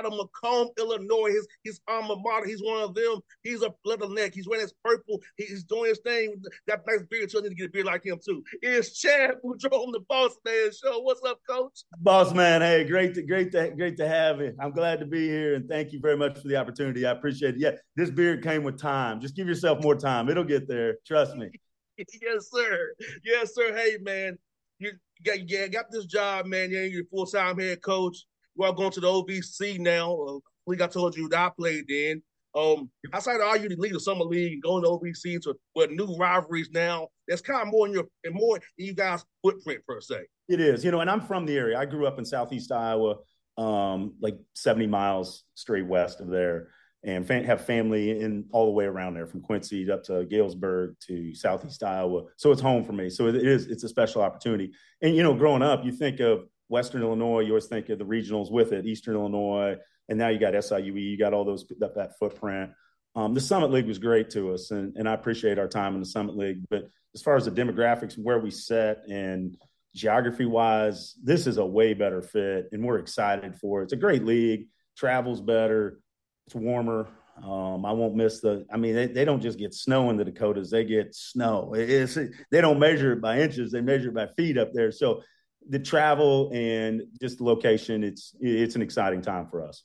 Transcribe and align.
Coach 0.00 0.06
Adam 0.06 0.18
Macomb, 0.18 0.68
Illinois, 0.78 1.30
his 1.30 1.46
his 1.64 1.80
alma 1.88 2.16
mater. 2.20 2.46
He's 2.46 2.62
one 2.62 2.82
of 2.82 2.94
them. 2.94 3.20
He's 3.42 3.62
a 3.62 3.72
leatherneck. 3.86 4.34
He's 4.34 4.48
wearing 4.48 4.62
his 4.62 4.74
purple. 4.84 5.20
He's 5.36 5.64
doing 5.64 5.90
his 5.90 6.00
thing. 6.00 6.42
That 6.66 6.82
nice 6.86 7.02
beard. 7.10 7.30
So 7.30 7.38
I 7.38 7.42
need 7.42 7.50
to 7.50 7.54
get 7.54 7.66
a 7.66 7.70
beard 7.70 7.86
like 7.86 8.04
him 8.04 8.18
too. 8.24 8.42
It's 8.62 8.98
Chad 8.98 9.36
Boudreau 9.44 9.86
on 9.86 9.92
the 9.92 10.00
Boss 10.08 10.36
Man 10.44 10.70
Show. 10.72 11.00
What's 11.00 11.22
up, 11.26 11.40
Coach? 11.48 11.82
Boss 11.98 12.32
man, 12.32 12.60
hey, 12.60 12.84
great 12.84 13.14
to 13.14 13.22
great 13.22 13.52
to 13.52 13.70
great 13.70 13.96
to 13.98 14.08
have 14.08 14.40
you. 14.40 14.54
I'm 14.60 14.72
glad 14.72 15.00
to 15.00 15.06
be 15.06 15.28
here 15.28 15.54
and 15.54 15.68
thank 15.68 15.92
you 15.92 16.00
very 16.00 16.16
much 16.16 16.38
for 16.40 16.48
the 16.48 16.56
opportunity. 16.56 17.06
I 17.06 17.12
appreciate 17.12 17.54
it. 17.54 17.60
Yeah, 17.60 17.72
this 17.96 18.10
beard 18.10 18.42
came 18.42 18.64
with 18.64 18.78
time. 18.78 19.20
Just 19.20 19.36
give 19.36 19.46
yourself 19.46 19.82
more 19.82 19.96
time. 19.96 20.28
It'll 20.28 20.44
get 20.44 20.68
there. 20.68 20.96
Trust 21.06 21.36
me. 21.36 21.50
yes, 21.98 22.50
sir. 22.52 22.94
Yes, 23.24 23.54
sir. 23.54 23.76
Hey, 23.76 23.98
man, 24.00 24.38
you 24.78 24.92
got 25.24 25.48
yeah, 25.48 25.66
got 25.68 25.86
this 25.90 26.06
job, 26.06 26.46
man. 26.46 26.70
Yeah, 26.70 26.82
you're 26.82 27.04
full 27.04 27.26
time 27.26 27.58
head 27.58 27.82
coach. 27.82 28.24
You 28.56 28.64
are 28.64 28.72
going 28.72 28.90
to 28.92 29.00
the 29.00 29.06
OVC 29.06 29.78
now. 29.78 30.14
Uh, 30.14 30.38
league 30.66 30.80
I 30.80 30.86
told 30.86 31.16
you 31.16 31.28
that 31.28 31.38
I 31.38 31.50
played 31.56 31.90
in. 31.90 32.22
Um, 32.54 32.90
outside 33.12 33.36
of 33.36 33.42
all 33.42 33.56
you 33.56 33.68
lead 33.78 33.94
the 33.94 34.00
summer 34.00 34.24
league 34.24 34.54
and 34.54 34.62
going 34.62 34.82
to 34.82 34.88
OVC 34.88 35.40
to 35.42 35.54
with 35.74 35.90
new 35.90 36.16
rivalries 36.16 36.70
now, 36.72 37.08
that's 37.28 37.40
kind 37.40 37.62
of 37.62 37.68
more 37.68 37.86
in 37.86 37.92
your 37.92 38.04
and 38.24 38.34
more 38.34 38.56
in 38.56 38.86
you 38.86 38.94
guys' 38.94 39.24
footprint 39.42 39.82
per 39.86 40.00
se. 40.00 40.26
It 40.48 40.60
is, 40.60 40.84
you 40.84 40.90
know, 40.90 41.00
and 41.00 41.08
I'm 41.08 41.20
from 41.20 41.46
the 41.46 41.56
area. 41.56 41.78
I 41.78 41.86
grew 41.86 42.06
up 42.06 42.18
in 42.18 42.24
southeast 42.24 42.72
Iowa, 42.72 43.16
um, 43.56 44.14
like 44.20 44.36
70 44.54 44.88
miles 44.88 45.44
straight 45.54 45.86
west 45.86 46.20
of 46.20 46.28
there, 46.28 46.68
and 47.04 47.28
have 47.28 47.64
family 47.64 48.20
in 48.20 48.46
all 48.50 48.66
the 48.66 48.72
way 48.72 48.84
around 48.84 49.14
there, 49.14 49.26
from 49.26 49.42
Quincy 49.42 49.88
up 49.88 50.02
to 50.04 50.24
Galesburg 50.24 50.96
to 51.06 51.32
southeast 51.34 51.84
Iowa. 51.84 52.24
So 52.36 52.50
it's 52.50 52.60
home 52.60 52.84
for 52.84 52.92
me. 52.92 53.10
So 53.10 53.28
it 53.28 53.36
is, 53.36 53.68
it's 53.68 53.84
a 53.84 53.88
special 53.88 54.22
opportunity. 54.22 54.72
And 55.00 55.14
you 55.14 55.22
know, 55.22 55.34
growing 55.34 55.62
up, 55.62 55.84
you 55.84 55.92
think 55.92 56.18
of 56.18 56.46
Western 56.70 57.02
Illinois, 57.02 57.40
you 57.40 57.50
always 57.50 57.66
think 57.66 57.88
of 57.88 57.98
the 57.98 58.04
regionals 58.04 58.50
with 58.50 58.72
it, 58.72 58.86
Eastern 58.86 59.16
Illinois, 59.16 59.76
and 60.08 60.16
now 60.16 60.28
you 60.28 60.38
got 60.38 60.54
SIUE, 60.54 60.94
you 60.94 61.18
got 61.18 61.34
all 61.34 61.44
those 61.44 61.66
that, 61.80 61.96
that 61.96 62.16
footprint. 62.18 62.70
Um, 63.16 63.34
the 63.34 63.40
Summit 63.40 63.72
League 63.72 63.88
was 63.88 63.98
great 63.98 64.30
to 64.30 64.54
us, 64.54 64.70
and, 64.70 64.96
and 64.96 65.08
I 65.08 65.14
appreciate 65.14 65.58
our 65.58 65.66
time 65.66 65.94
in 65.94 66.00
the 66.00 66.06
Summit 66.06 66.36
League. 66.36 66.62
But 66.70 66.88
as 67.12 67.22
far 67.22 67.36
as 67.36 67.44
the 67.44 67.50
demographics, 67.50 68.16
where 68.16 68.38
we 68.38 68.52
set, 68.52 69.02
and 69.10 69.56
geography 69.96 70.46
wise, 70.46 71.16
this 71.20 71.48
is 71.48 71.56
a 71.56 71.66
way 71.66 71.92
better 71.92 72.22
fit, 72.22 72.68
and 72.70 72.84
we're 72.84 73.00
excited 73.00 73.56
for 73.56 73.80
it. 73.80 73.84
It's 73.84 73.92
a 73.92 73.96
great 73.96 74.24
league, 74.24 74.68
travels 74.96 75.40
better, 75.40 75.98
it's 76.46 76.54
warmer. 76.54 77.08
Um, 77.42 77.84
I 77.84 77.90
won't 77.92 78.14
miss 78.14 78.40
the. 78.40 78.64
I 78.72 78.76
mean, 78.76 78.94
they, 78.94 79.06
they 79.06 79.24
don't 79.24 79.40
just 79.40 79.58
get 79.58 79.74
snow 79.74 80.10
in 80.10 80.16
the 80.16 80.24
Dakotas; 80.24 80.70
they 80.70 80.84
get 80.84 81.14
snow. 81.14 81.72
It's 81.74 82.14
they 82.14 82.60
don't 82.60 82.78
measure 82.78 83.14
it 83.14 83.20
by 83.20 83.40
inches; 83.40 83.72
they 83.72 83.80
measure 83.80 84.10
it 84.10 84.14
by 84.14 84.28
feet 84.36 84.58
up 84.58 84.72
there. 84.72 84.92
So 84.92 85.22
the 85.68 85.78
travel 85.78 86.50
and 86.52 87.02
just 87.20 87.38
the 87.38 87.44
location, 87.44 88.02
it's 88.02 88.34
it's 88.40 88.76
an 88.76 88.82
exciting 88.82 89.22
time 89.22 89.46
for 89.50 89.66
us. 89.66 89.84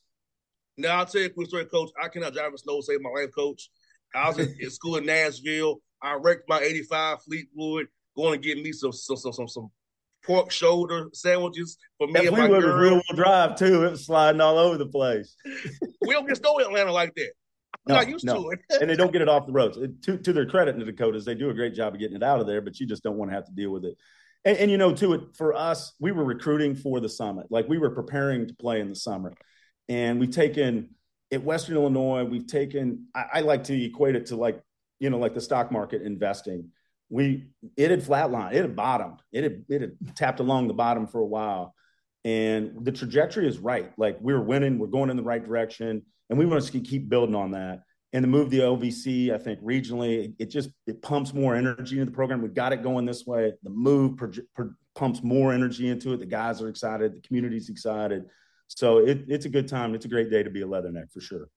Now 0.77 0.97
I'll 0.97 1.05
tell 1.05 1.21
you 1.21 1.27
a 1.27 1.31
quick 1.31 1.47
story, 1.47 1.65
Coach. 1.65 1.89
I 2.01 2.07
cannot 2.07 2.33
drive 2.33 2.53
a 2.53 2.57
snow 2.57 2.81
save 2.81 3.01
my 3.01 3.09
life, 3.09 3.29
Coach. 3.35 3.69
I 4.13 4.27
was 4.29 4.39
in, 4.39 4.55
in 4.59 4.69
school 4.69 4.95
in 4.97 5.05
Nashville. 5.05 5.81
I 6.01 6.13
wrecked 6.13 6.47
my 6.47 6.59
'85 6.59 7.23
Fleetwood, 7.23 7.87
going 8.15 8.39
to 8.41 8.47
get 8.47 8.61
me 8.63 8.71
some 8.71 8.91
some 8.91 9.17
some 9.17 9.33
some, 9.33 9.47
some 9.47 9.69
pork 10.25 10.51
shoulder 10.51 11.09
sandwiches 11.13 11.77
for 11.97 12.07
me 12.07 12.13
That 12.13 12.23
and 12.27 12.31
my 12.31 12.37
Fleetwood 12.47 12.63
was 12.63 12.73
girl. 12.73 12.79
real 12.79 13.01
drive 13.15 13.55
too. 13.57 13.83
It 13.85 13.91
was 13.91 14.05
sliding 14.05 14.41
all 14.41 14.57
over 14.57 14.77
the 14.77 14.87
place. 14.87 15.35
we 16.01 16.13
don't 16.13 16.27
get 16.27 16.37
snow 16.37 16.57
in 16.59 16.65
Atlanta 16.67 16.91
like 16.91 17.13
that. 17.15 17.31
I'm 17.87 17.93
No, 17.93 17.95
not 17.95 18.09
used 18.09 18.25
no. 18.25 18.43
to 18.43 18.49
it. 18.51 18.59
and 18.81 18.89
they 18.89 18.95
don't 18.95 19.11
get 19.13 19.21
it 19.21 19.29
off 19.29 19.45
the 19.45 19.53
roads. 19.53 19.77
It- 19.77 20.01
To, 20.03 20.17
to 20.17 20.33
their 20.33 20.47
credit 20.47 20.73
in 20.75 20.79
the 20.79 20.91
Dakotas, 20.91 21.25
they 21.25 21.35
do 21.35 21.49
a 21.51 21.53
great 21.53 21.75
job 21.75 21.93
of 21.93 21.99
getting 21.99 22.15
it 22.17 22.23
out 22.23 22.39
of 22.39 22.47
there, 22.47 22.59
but 22.61 22.79
you 22.79 22.87
just 22.87 23.03
don't 23.03 23.17
want 23.17 23.29
to 23.29 23.35
have 23.35 23.45
to 23.45 23.51
deal 23.51 23.69
with 23.69 23.85
it. 23.85 23.95
And, 24.45 24.57
and 24.57 24.71
you 24.71 24.77
know, 24.77 24.93
to 24.93 25.13
it 25.13 25.21
for 25.35 25.53
us, 25.53 25.93
we 25.99 26.11
were 26.11 26.23
recruiting 26.23 26.75
for 26.75 26.99
the 26.99 27.09
summit. 27.09 27.47
Like 27.49 27.67
we 27.67 27.77
were 27.77 27.89
preparing 27.89 28.47
to 28.47 28.53
play 28.53 28.79
in 28.79 28.89
the 28.89 28.95
summer, 28.95 29.33
and 29.89 30.19
we've 30.19 30.31
taken 30.31 30.95
at 31.31 31.43
Western 31.43 31.75
Illinois, 31.75 32.23
we've 32.23 32.47
taken, 32.47 33.07
I, 33.13 33.25
I, 33.33 33.41
like 33.41 33.65
to 33.65 33.83
equate 33.83 34.15
it 34.15 34.27
to 34.27 34.35
like, 34.35 34.61
you 34.99 35.09
know, 35.09 35.17
like 35.17 35.33
the 35.33 35.41
stock 35.41 35.71
market 35.71 36.01
investing. 36.01 36.69
We, 37.09 37.47
it 37.77 37.91
had 37.91 38.01
flatlined, 38.01 38.53
it 38.53 38.61
had 38.61 38.75
bottomed, 38.75 39.21
it 39.31 39.43
had, 39.43 39.65
it 39.69 39.81
had 39.81 40.15
tapped 40.15 40.39
along 40.39 40.67
the 40.67 40.73
bottom 40.73 41.07
for 41.07 41.19
a 41.19 41.25
while. 41.25 41.73
And 42.23 42.83
the 42.83 42.91
trajectory 42.91 43.47
is 43.47 43.59
right. 43.59 43.91
Like 43.97 44.17
we're 44.19 44.41
winning, 44.41 44.79
we're 44.79 44.87
going 44.87 45.09
in 45.09 45.17
the 45.17 45.23
right 45.23 45.43
direction, 45.43 46.03
and 46.29 46.39
we 46.39 46.45
want 46.45 46.63
to 46.63 46.79
keep 46.79 47.09
building 47.09 47.35
on 47.35 47.51
that. 47.51 47.81
And 48.15 48.23
to 48.23 48.29
move 48.29 48.49
the 48.49 48.59
OVC, 48.59 49.33
I 49.33 49.37
think 49.37 49.61
regionally, 49.61 50.33
it 50.39 50.45
just 50.45 50.69
it 50.87 51.01
pumps 51.01 51.33
more 51.33 51.53
energy 51.53 51.99
into 51.99 52.09
the 52.09 52.15
program. 52.15 52.41
We've 52.41 52.53
got 52.53 52.71
it 52.71 52.81
going 52.81 53.05
this 53.05 53.25
way. 53.25 53.51
The 53.61 53.69
move 53.69 54.15
per, 54.15 54.31
per, 54.55 54.73
pumps 54.95 55.21
more 55.21 55.51
energy 55.51 55.89
into 55.89 56.13
it. 56.13 56.21
The 56.21 56.25
guys 56.25 56.61
are 56.61 56.69
excited, 56.69 57.13
the 57.13 57.19
community's 57.19 57.67
excited. 57.67 58.23
So 58.69 58.99
it, 58.99 59.25
it's 59.27 59.43
a 59.43 59.49
good 59.49 59.67
time. 59.67 59.93
It's 59.95 60.05
a 60.05 60.07
great 60.07 60.31
day 60.31 60.43
to 60.43 60.49
be 60.49 60.61
a 60.61 60.65
Leatherneck 60.65 61.11
for 61.11 61.19
sure. 61.19 61.49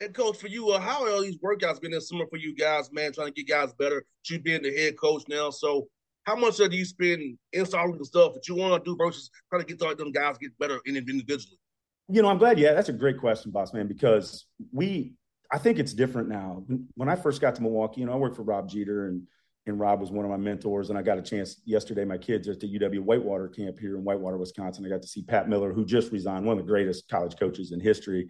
And 0.00 0.12
coach, 0.12 0.38
for 0.38 0.48
you, 0.48 0.70
uh, 0.70 0.80
how 0.80 1.04
are 1.04 1.10
all 1.12 1.22
these 1.22 1.38
workouts 1.38 1.80
been 1.80 1.92
this 1.92 2.08
summer 2.08 2.26
for 2.28 2.36
you 2.36 2.56
guys, 2.56 2.90
man? 2.90 3.12
Trying 3.12 3.32
to 3.32 3.44
get 3.44 3.48
guys 3.48 3.72
better. 3.74 4.04
You 4.28 4.40
being 4.40 4.62
the 4.62 4.76
head 4.76 4.98
coach 4.98 5.22
now, 5.28 5.50
so 5.50 5.86
how 6.24 6.34
much 6.34 6.56
do 6.56 6.68
you 6.68 6.84
spend 6.84 7.38
installing 7.52 7.96
the 7.96 8.04
stuff 8.04 8.34
that 8.34 8.48
you 8.48 8.56
want 8.56 8.84
to 8.84 8.90
do 8.90 8.96
versus 8.96 9.30
trying 9.50 9.62
to 9.62 9.72
get 9.72 9.80
all 9.86 9.94
them 9.94 10.10
guys 10.10 10.36
get 10.36 10.58
better 10.58 10.80
individually? 10.84 11.60
You 12.08 12.22
know, 12.22 12.28
I'm 12.28 12.38
glad. 12.38 12.58
Yeah, 12.58 12.72
that's 12.74 12.88
a 12.88 12.92
great 12.92 13.20
question, 13.20 13.52
boss 13.52 13.72
man, 13.72 13.86
because 13.86 14.46
we, 14.72 15.12
I 15.52 15.58
think 15.58 15.78
it's 15.78 15.92
different 15.92 16.28
now. 16.28 16.64
When 16.94 17.08
I 17.08 17.16
first 17.16 17.40
got 17.40 17.54
to 17.56 17.62
Milwaukee, 17.62 18.00
you 18.00 18.06
know, 18.06 18.12
I 18.12 18.16
worked 18.16 18.36
for 18.36 18.42
Rob 18.42 18.68
Jeter 18.68 19.06
and 19.06 19.26
and 19.66 19.80
Rob 19.80 20.00
was 20.00 20.12
one 20.12 20.24
of 20.24 20.30
my 20.30 20.36
mentors. 20.36 20.90
And 20.90 20.98
I 20.98 21.02
got 21.02 21.18
a 21.18 21.22
chance 21.22 21.60
yesterday. 21.64 22.04
My 22.04 22.18
kids 22.18 22.48
at 22.48 22.60
the 22.60 22.78
UW 22.78 23.00
Whitewater 23.00 23.48
camp 23.48 23.78
here 23.78 23.96
in 23.96 24.04
Whitewater, 24.04 24.38
Wisconsin. 24.38 24.86
I 24.86 24.88
got 24.88 25.02
to 25.02 25.08
see 25.08 25.22
Pat 25.22 25.48
Miller, 25.48 25.72
who 25.72 25.84
just 25.84 26.12
resigned, 26.12 26.46
one 26.46 26.56
of 26.58 26.64
the 26.64 26.70
greatest 26.70 27.08
college 27.08 27.36
coaches 27.36 27.72
in 27.72 27.80
history 27.80 28.28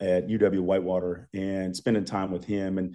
at 0.00 0.28
UW 0.28 0.60
Whitewater, 0.60 1.28
and 1.34 1.74
spending 1.74 2.04
time 2.04 2.30
with 2.30 2.44
him. 2.44 2.78
And 2.78 2.94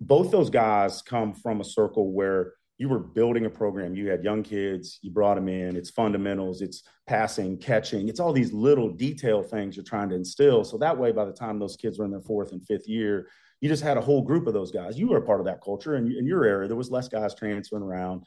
both 0.00 0.30
those 0.30 0.50
guys 0.50 1.00
come 1.02 1.32
from 1.32 1.60
a 1.60 1.64
circle 1.64 2.12
where 2.12 2.52
you 2.80 2.88
were 2.88 2.98
building 2.98 3.44
a 3.44 3.50
program. 3.50 3.94
You 3.94 4.08
had 4.08 4.24
young 4.24 4.42
kids, 4.42 5.00
you 5.02 5.10
brought 5.10 5.34
them 5.34 5.50
in. 5.50 5.76
It's 5.76 5.90
fundamentals, 5.90 6.62
it's 6.62 6.82
passing, 7.06 7.58
catching, 7.58 8.08
it's 8.08 8.20
all 8.20 8.32
these 8.32 8.54
little 8.54 8.88
detail 8.88 9.42
things 9.42 9.76
you're 9.76 9.84
trying 9.84 10.08
to 10.08 10.14
instill. 10.14 10.64
So 10.64 10.78
that 10.78 10.96
way, 10.96 11.12
by 11.12 11.26
the 11.26 11.32
time 11.32 11.58
those 11.58 11.76
kids 11.76 11.98
were 11.98 12.06
in 12.06 12.10
their 12.10 12.22
fourth 12.22 12.52
and 12.52 12.66
fifth 12.66 12.88
year, 12.88 13.28
you 13.60 13.68
just 13.68 13.82
had 13.82 13.98
a 13.98 14.00
whole 14.00 14.22
group 14.22 14.46
of 14.46 14.54
those 14.54 14.70
guys. 14.70 14.98
You 14.98 15.08
were 15.08 15.18
a 15.18 15.22
part 15.22 15.40
of 15.40 15.46
that 15.46 15.60
culture, 15.60 15.96
and 15.96 16.10
in 16.10 16.26
your 16.26 16.46
area, 16.46 16.68
there 16.68 16.76
was 16.76 16.90
less 16.90 17.06
guys 17.06 17.34
transferring 17.34 17.82
around, 17.82 18.24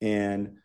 and 0.00 0.56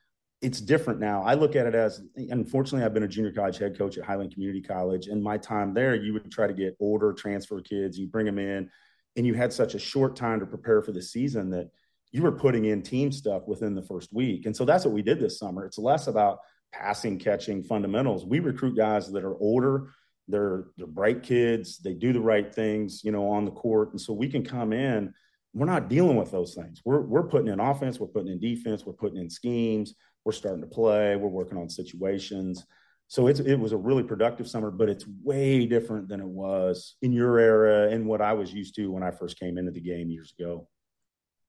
it's 0.42 0.60
different 0.60 1.00
now. 1.00 1.22
I 1.22 1.36
look 1.36 1.56
at 1.56 1.68
it 1.68 1.76
as, 1.76 2.02
unfortunately, 2.16 2.86
I've 2.88 2.94
been 2.96 3.04
a 3.04 3.08
junior 3.08 3.32
college 3.32 3.60
head 3.60 3.78
coach 3.78 4.00
at 4.00 4.04
Highland 4.04 4.34
Community 4.34 4.64
College. 4.64 5.10
and 5.10 5.22
my 5.22 5.38
time 5.38 5.76
there, 5.76 5.94
you 5.94 6.14
would 6.14 6.32
try 6.32 6.48
to 6.48 6.54
get 6.54 6.76
older 6.80 7.14
transfer 7.14 7.62
kids, 7.62 8.00
you 8.00 8.08
bring 8.08 8.26
them 8.26 8.40
in, 8.40 8.68
and 9.16 9.28
you 9.28 9.36
had 9.36 9.54
such 9.54 9.76
a 9.76 9.80
short 9.80 10.16
time 10.16 10.40
to 10.40 10.48
prepare 10.48 10.82
for 10.82 10.92
the 10.92 11.04
season 11.04 11.52
that 11.52 11.70
you 12.12 12.24
were 12.24 12.32
putting 12.32 12.66
in 12.66 12.82
team 12.82 13.12
stuff 13.12 13.44
within 13.48 13.76
the 13.76 13.84
first 13.84 14.14
week. 14.14 14.46
And 14.46 14.56
so 14.56 14.66
that's 14.66 14.86
what 14.86 14.94
we 14.94 15.02
did 15.02 15.20
this 15.20 15.40
summer. 15.40 15.66
It's 15.66 15.78
less 15.78 16.08
about 16.08 16.40
passing, 16.72 17.20
catching, 17.20 17.64
fundamentals. 17.64 18.26
We 18.26 18.40
recruit 18.40 18.76
guys 18.78 19.12
that 19.12 19.24
are 19.24 19.38
older 19.38 19.90
they're 20.28 20.66
they're 20.78 20.88
bright 20.88 21.24
kids. 21.24 21.80
They 21.80 21.94
do 21.94 22.14
the 22.14 22.20
right 22.20 22.54
things, 22.54 23.02
you 23.04 23.12
know, 23.12 23.30
on 23.30 23.46
the 23.46 23.52
court, 23.52 23.92
and 23.92 24.02
so 24.02 24.14
we 24.14 24.28
can 24.28 24.44
come 24.44 24.74
in. 24.74 25.14
We're 25.54 25.66
not 25.66 25.90
dealing 25.90 26.18
with 26.18 26.32
those 26.32 26.54
things. 26.54 26.82
We're 26.84 27.02
we're 27.02 27.28
putting 27.28 27.48
in 27.48 27.60
offense. 27.60 28.00
We're 28.00 28.08
putting 28.08 28.32
in 28.32 28.40
defense. 28.40 28.86
We're 28.86 28.94
putting 28.94 29.20
in 29.20 29.30
schemes. 29.30 29.94
We're 30.26 30.34
starting 30.34 30.62
to 30.62 30.68
play. 30.68 31.16
We're 31.16 31.30
working 31.30 31.58
on 31.58 31.70
situations. 31.70 32.66
So 33.08 33.28
it's 33.28 33.40
it 33.40 33.56
was 33.56 33.72
a 33.72 33.78
really 33.78 34.04
productive 34.04 34.50
summer, 34.50 34.70
but 34.70 34.90
it's 34.90 35.06
way 35.24 35.66
different 35.66 36.10
than 36.10 36.20
it 36.20 36.28
was 36.28 36.98
in 37.02 37.14
your 37.14 37.40
era 37.40 37.90
and 37.90 38.06
what 38.06 38.22
I 38.22 38.34
was 38.34 38.54
used 38.54 38.76
to 38.76 38.92
when 38.92 39.04
I 39.04 39.12
first 39.12 39.40
came 39.40 39.58
into 39.58 39.72
the 39.72 39.80
game 39.82 40.10
years 40.10 40.34
ago. 40.38 40.68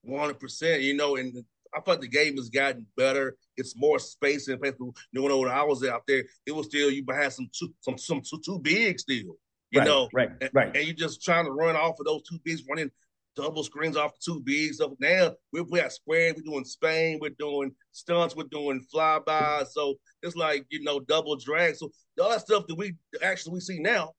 One 0.03 0.21
hundred 0.21 0.41
percent. 0.41 0.83
You 0.83 0.95
know, 0.95 1.17
and 1.17 1.45
I 1.75 1.81
thought 1.81 2.00
the 2.00 2.09
game 2.09 2.37
has 2.37 2.49
gotten 2.49 2.87
better. 2.97 3.37
It's 3.56 3.77
more 3.77 3.99
space 3.99 4.49
and 4.49 4.61
place. 4.61 4.75
You 4.79 4.95
know, 5.12 5.39
when 5.39 5.49
I 5.49 5.62
was 5.62 5.85
out 5.85 6.03
there, 6.06 6.25
it 6.47 6.53
was 6.53 6.67
still 6.67 6.91
you 6.91 7.05
had 7.11 7.33
some 7.33 7.49
too, 7.56 7.73
some 7.81 7.99
some 7.99 8.23
too, 8.23 8.41
too 8.45 8.59
big 8.59 8.99
still. 8.99 9.37
You 9.71 9.81
right, 9.81 9.87
know, 9.87 10.09
right, 10.15 10.31
and, 10.41 10.50
right. 10.55 10.75
And 10.75 10.87
you 10.87 10.95
just 10.95 11.23
trying 11.23 11.45
to 11.45 11.50
run 11.50 11.77
off 11.77 12.00
of 12.00 12.06
those 12.06 12.23
two 12.23 12.39
bigs, 12.43 12.62
running 12.69 12.91
double 13.37 13.62
screens 13.62 13.97
off 13.97 14.15
the 14.15 14.33
two 14.33 14.41
bigs. 14.41 14.79
So 14.79 14.97
now 14.99 15.35
we're 15.53 15.62
we 15.65 15.81
at 15.81 15.93
square. 15.93 16.33
We're 16.35 16.43
doing 16.43 16.65
Spain. 16.65 17.19
We're 17.21 17.31
doing 17.39 17.73
stunts. 17.93 18.35
We're 18.35 18.44
doing 18.44 18.85
flybys. 18.93 19.69
So 19.69 19.94
it's 20.23 20.37
like 20.37 20.67
you 20.71 20.83
know 20.83 21.01
double 21.01 21.37
drag. 21.37 21.77
So 21.77 21.91
all 22.21 22.31
that 22.31 22.41
stuff 22.41 22.67
that 22.67 22.77
we 22.77 22.94
actually 23.23 23.55
we 23.55 23.61
see 23.61 23.79
now 23.79 24.12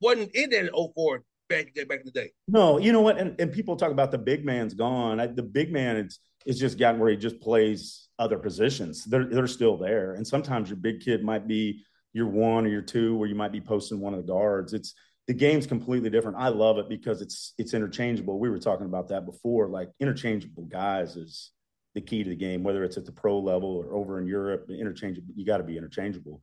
wasn't 0.00 0.34
in 0.34 0.50
that 0.50 0.66
in 0.66 0.90
04 0.94 1.22
back 1.48 1.74
back 1.88 2.00
in 2.00 2.06
the 2.06 2.10
day. 2.10 2.30
No, 2.48 2.78
you 2.78 2.92
know 2.92 3.00
what? 3.00 3.18
And, 3.18 3.38
and 3.40 3.52
people 3.52 3.76
talk 3.76 3.90
about 3.90 4.10
the 4.10 4.18
big 4.18 4.44
man's 4.44 4.74
gone. 4.74 5.20
I, 5.20 5.26
the 5.26 5.42
big 5.42 5.72
man, 5.72 5.96
is 5.96 6.18
it's 6.44 6.58
just 6.58 6.78
gotten 6.78 7.00
where 7.00 7.10
he 7.10 7.16
just 7.16 7.40
plays 7.40 8.08
other 8.18 8.38
positions. 8.38 9.04
They're 9.04 9.26
they're 9.26 9.46
still 9.46 9.76
there, 9.76 10.14
and 10.14 10.26
sometimes 10.26 10.68
your 10.68 10.76
big 10.76 11.00
kid 11.00 11.22
might 11.22 11.46
be 11.46 11.84
your 12.12 12.28
one 12.28 12.64
or 12.64 12.68
your 12.68 12.82
two, 12.82 13.16
where 13.16 13.28
you 13.28 13.34
might 13.34 13.52
be 13.52 13.60
posting 13.60 14.00
one 14.00 14.14
of 14.14 14.24
the 14.24 14.32
guards. 14.32 14.72
It's 14.72 14.94
the 15.26 15.34
game's 15.34 15.66
completely 15.66 16.08
different. 16.08 16.38
I 16.38 16.48
love 16.48 16.78
it 16.78 16.88
because 16.88 17.20
it's 17.20 17.52
it's 17.58 17.74
interchangeable. 17.74 18.38
We 18.38 18.48
were 18.48 18.58
talking 18.58 18.86
about 18.86 19.08
that 19.08 19.26
before. 19.26 19.68
Like 19.68 19.90
interchangeable 20.00 20.64
guys 20.64 21.16
is 21.16 21.50
the 21.94 22.00
key 22.00 22.22
to 22.22 22.30
the 22.30 22.36
game, 22.36 22.62
whether 22.62 22.84
it's 22.84 22.96
at 22.96 23.06
the 23.06 23.12
pro 23.12 23.38
level 23.38 23.76
or 23.76 23.94
over 23.94 24.20
in 24.20 24.26
Europe. 24.26 24.70
Interchangeable, 24.70 25.34
you 25.34 25.44
got 25.44 25.58
to 25.58 25.64
be 25.64 25.76
interchangeable, 25.76 26.40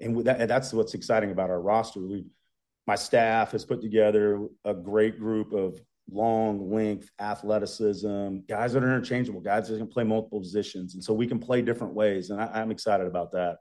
and 0.00 0.24
that, 0.24 0.46
that's 0.46 0.72
what's 0.72 0.94
exciting 0.94 1.32
about 1.32 1.50
our 1.50 1.60
roster. 1.60 2.00
We, 2.00 2.26
my 2.86 2.94
staff 2.94 3.52
has 3.52 3.64
put 3.64 3.80
together 3.80 4.46
a 4.64 4.74
great 4.74 5.18
group 5.18 5.52
of 5.52 5.80
long 6.10 6.72
length 6.72 7.10
athleticism, 7.20 8.38
guys 8.48 8.72
that 8.72 8.82
are 8.82 8.96
interchangeable, 8.96 9.40
guys 9.40 9.68
that 9.68 9.78
can 9.78 9.86
play 9.86 10.04
multiple 10.04 10.40
positions. 10.40 10.94
And 10.94 11.04
so 11.04 11.12
we 11.12 11.26
can 11.26 11.38
play 11.38 11.62
different 11.62 11.94
ways. 11.94 12.30
And 12.30 12.40
I, 12.40 12.60
am 12.60 12.70
excited 12.70 13.06
about 13.06 13.32
that. 13.32 13.58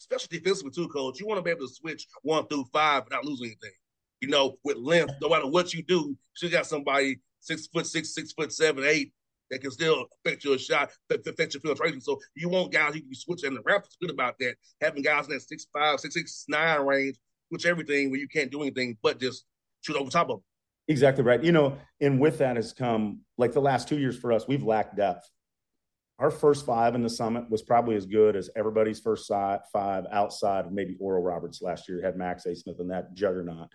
Especially 0.00 0.38
defensively, 0.38 0.72
too, 0.72 0.88
coach. 0.88 1.20
You 1.20 1.26
want 1.26 1.38
to 1.38 1.42
be 1.42 1.50
able 1.50 1.66
to 1.66 1.72
switch 1.72 2.06
one 2.22 2.46
through 2.48 2.66
five 2.72 3.04
without 3.04 3.24
losing 3.24 3.46
anything. 3.46 3.76
You 4.20 4.28
know, 4.28 4.56
with 4.64 4.76
length, 4.76 5.14
no 5.20 5.28
matter 5.28 5.46
what 5.46 5.72
you 5.74 5.82
do, 5.82 6.16
you 6.42 6.48
got 6.48 6.66
somebody 6.66 7.18
six 7.40 7.66
foot 7.66 7.86
six, 7.86 8.14
six 8.14 8.32
foot 8.32 8.52
seven, 8.52 8.84
eight 8.84 9.12
that 9.50 9.60
can 9.60 9.70
still 9.70 10.06
affect 10.24 10.44
your 10.44 10.58
shot, 10.58 10.90
affect 11.10 11.54
your 11.54 11.60
filtration. 11.60 12.00
So 12.00 12.18
you 12.34 12.48
want 12.48 12.72
guys 12.72 12.94
you 12.94 13.02
can 13.02 13.14
switch, 13.14 13.44
and 13.44 13.56
the 13.56 13.60
Raptors 13.60 13.98
good 14.00 14.10
about 14.10 14.38
that. 14.40 14.56
Having 14.80 15.02
guys 15.02 15.26
in 15.26 15.34
that 15.34 15.42
six 15.42 15.66
five, 15.72 16.00
six 16.00 16.14
six 16.14 16.44
nine 16.48 16.80
range, 16.80 17.16
which 17.48 17.66
everything 17.66 18.10
where 18.10 18.20
you 18.20 18.28
can't 18.28 18.50
do 18.50 18.62
anything 18.62 18.96
but 19.02 19.20
just 19.20 19.44
shoot 19.80 19.96
over 19.96 20.10
top 20.10 20.28
of 20.30 20.36
them. 20.36 20.44
Exactly 20.88 21.24
right. 21.24 21.42
You 21.42 21.52
know, 21.52 21.76
and 22.00 22.20
with 22.20 22.38
that 22.38 22.56
has 22.56 22.72
come 22.72 23.20
like 23.38 23.52
the 23.52 23.60
last 23.60 23.88
two 23.88 23.98
years 23.98 24.16
for 24.16 24.32
us, 24.32 24.46
we've 24.46 24.62
lacked 24.62 24.96
depth. 24.96 25.28
Our 26.18 26.30
first 26.30 26.64
five 26.64 26.94
in 26.94 27.02
the 27.02 27.10
summit 27.10 27.50
was 27.50 27.62
probably 27.62 27.96
as 27.96 28.06
good 28.06 28.36
as 28.36 28.48
everybody's 28.56 29.00
first 29.00 29.28
five 29.28 30.06
outside 30.10 30.64
of 30.64 30.72
maybe 30.72 30.96
Oral 30.98 31.22
Roberts 31.22 31.60
last 31.60 31.88
year 31.88 32.00
had 32.02 32.16
Max 32.16 32.46
Abmas 32.46 32.78
and 32.78 32.90
that 32.90 33.14
juggernaut. 33.14 33.68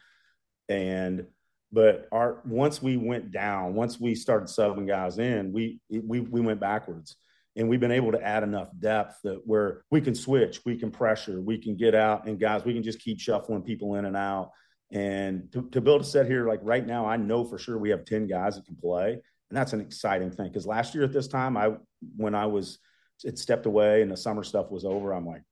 And 0.67 1.27
but 1.71 2.07
our 2.11 2.41
once 2.45 2.81
we 2.81 2.97
went 2.97 3.31
down, 3.31 3.75
once 3.75 3.99
we 3.99 4.15
started 4.15 4.47
subbing 4.47 4.87
guys 4.87 5.19
in, 5.19 5.53
we 5.53 5.79
we 5.89 6.19
we 6.19 6.41
went 6.41 6.59
backwards. 6.59 7.15
And 7.55 7.67
we've 7.67 7.79
been 7.79 7.91
able 7.91 8.13
to 8.13 8.21
add 8.21 8.43
enough 8.43 8.69
depth 8.79 9.19
that 9.23 9.41
where 9.45 9.83
we 9.91 9.99
can 9.99 10.15
switch, 10.15 10.61
we 10.65 10.77
can 10.77 10.89
pressure, 10.89 11.41
we 11.41 11.57
can 11.57 11.75
get 11.75 11.93
out, 11.93 12.27
and 12.27 12.39
guys, 12.39 12.63
we 12.63 12.73
can 12.73 12.83
just 12.83 13.01
keep 13.01 13.19
shuffling 13.19 13.61
people 13.61 13.95
in 13.95 14.05
and 14.05 14.15
out 14.15 14.51
and 14.91 15.51
to, 15.53 15.69
to 15.69 15.81
build 15.81 16.01
a 16.01 16.03
set 16.03 16.27
here, 16.27 16.47
like 16.47 16.59
right 16.63 16.85
now, 16.85 17.05
I 17.05 17.17
know 17.17 17.45
for 17.45 17.57
sure 17.57 17.77
we 17.77 17.89
have 17.91 18.05
10 18.05 18.27
guys 18.27 18.55
that 18.55 18.65
can 18.65 18.75
play. 18.75 19.13
And 19.13 19.57
that's 19.57 19.73
an 19.73 19.81
exciting 19.81 20.31
thing. 20.31 20.51
Cause 20.51 20.67
last 20.67 20.93
year 20.93 21.03
at 21.03 21.13
this 21.13 21.27
time, 21.27 21.57
I, 21.57 21.71
when 22.15 22.35
I 22.35 22.45
was, 22.45 22.79
it 23.23 23.37
stepped 23.39 23.65
away 23.65 24.01
and 24.01 24.11
the 24.11 24.17
summer 24.17 24.43
stuff 24.43 24.69
was 24.69 24.83
over, 24.83 25.13
I'm 25.13 25.25
like, 25.25 25.43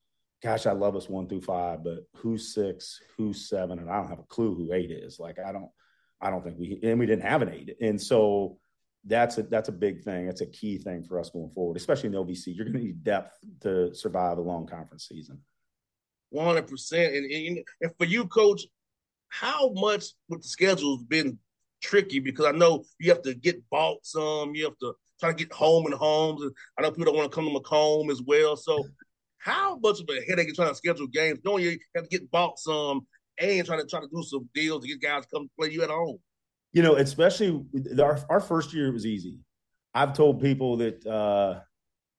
gosh, 0.43 0.65
I 0.65 0.71
love 0.71 0.95
us 0.95 1.09
one 1.09 1.27
through 1.27 1.41
five, 1.41 1.83
but 1.83 1.99
who's 2.15 2.53
six, 2.53 2.99
who's 3.17 3.47
seven? 3.47 3.79
And 3.79 3.89
I 3.89 3.97
don't 3.97 4.09
have 4.09 4.19
a 4.19 4.23
clue 4.23 4.55
who 4.55 4.73
eight 4.73 4.91
is. 4.91 5.19
Like, 5.19 5.37
I 5.39 5.51
don't, 5.51 5.69
I 6.21 6.29
don't 6.29 6.43
think 6.43 6.57
we, 6.57 6.79
and 6.83 6.99
we 6.99 7.05
didn't 7.05 7.23
have 7.23 7.41
an 7.41 7.53
eight. 7.53 7.77
And 7.81 8.01
so 8.01 8.57
that's 9.05 9.37
a, 9.37 9.43
that's 9.43 9.69
a 9.69 9.73
big 9.73 10.03
thing. 10.03 10.25
That's 10.25 10.41
a 10.41 10.45
key 10.45 10.77
thing 10.77 11.03
for 11.03 11.19
us 11.19 11.29
going 11.29 11.49
forward, 11.51 11.77
especially 11.77 12.07
in 12.07 12.13
the 12.13 12.23
OVC. 12.23 12.55
You're 12.55 12.65
going 12.65 12.77
to 12.77 12.83
need 12.83 13.03
depth 13.03 13.37
to 13.61 13.93
survive 13.93 14.37
a 14.37 14.41
long 14.41 14.67
conference 14.67 15.07
season. 15.07 15.39
100%. 16.33 17.17
And, 17.17 17.31
and, 17.31 17.65
and 17.81 17.91
for 17.97 18.05
you, 18.05 18.27
coach, 18.27 18.65
how 19.29 19.71
much 19.73 20.05
with 20.27 20.41
the 20.41 20.47
schedule 20.47 20.97
has 20.97 21.05
been 21.05 21.39
tricky 21.81 22.19
because 22.19 22.45
I 22.45 22.51
know 22.51 22.83
you 22.99 23.09
have 23.11 23.21
to 23.23 23.33
get 23.33 23.67
bought 23.69 23.99
some, 24.03 24.53
you 24.53 24.65
have 24.65 24.77
to 24.79 24.93
try 25.19 25.29
to 25.29 25.35
get 25.35 25.51
home 25.51 25.85
and 25.85 25.95
homes. 25.95 26.41
And 26.41 26.51
I 26.77 26.81
know 26.81 26.91
people 26.91 27.05
don't 27.05 27.15
want 27.15 27.31
to 27.31 27.35
come 27.35 27.45
to 27.45 27.51
Macomb 27.51 28.09
as 28.09 28.21
well. 28.21 28.55
So 28.55 28.83
how 29.37 29.77
much 29.77 30.01
of 30.01 30.09
a 30.09 30.21
headache 30.27 30.49
is 30.49 30.55
trying 30.55 30.69
to 30.69 30.75
schedule 30.75 31.07
games, 31.07 31.39
knowing 31.43 31.63
you 31.63 31.79
have 31.95 32.03
to 32.05 32.09
get 32.09 32.29
bought 32.31 32.59
some 32.59 33.07
and 33.39 33.65
trying 33.65 33.79
to 33.79 33.87
try 33.87 34.01
to 34.01 34.09
do 34.13 34.23
some 34.23 34.49
deals 34.53 34.83
to 34.83 34.89
get 34.89 35.01
guys 35.01 35.23
to 35.23 35.29
come 35.33 35.49
play 35.57 35.69
you 35.71 35.83
at 35.83 35.89
home? 35.89 36.19
You 36.71 36.83
know, 36.83 36.95
especially 36.95 37.65
our, 37.99 38.19
our 38.29 38.39
first 38.39 38.73
year 38.73 38.91
was 38.91 39.05
easy. 39.05 39.39
I've 39.93 40.13
told 40.13 40.41
people 40.41 40.77
that 40.77 41.05
uh, 41.05 41.61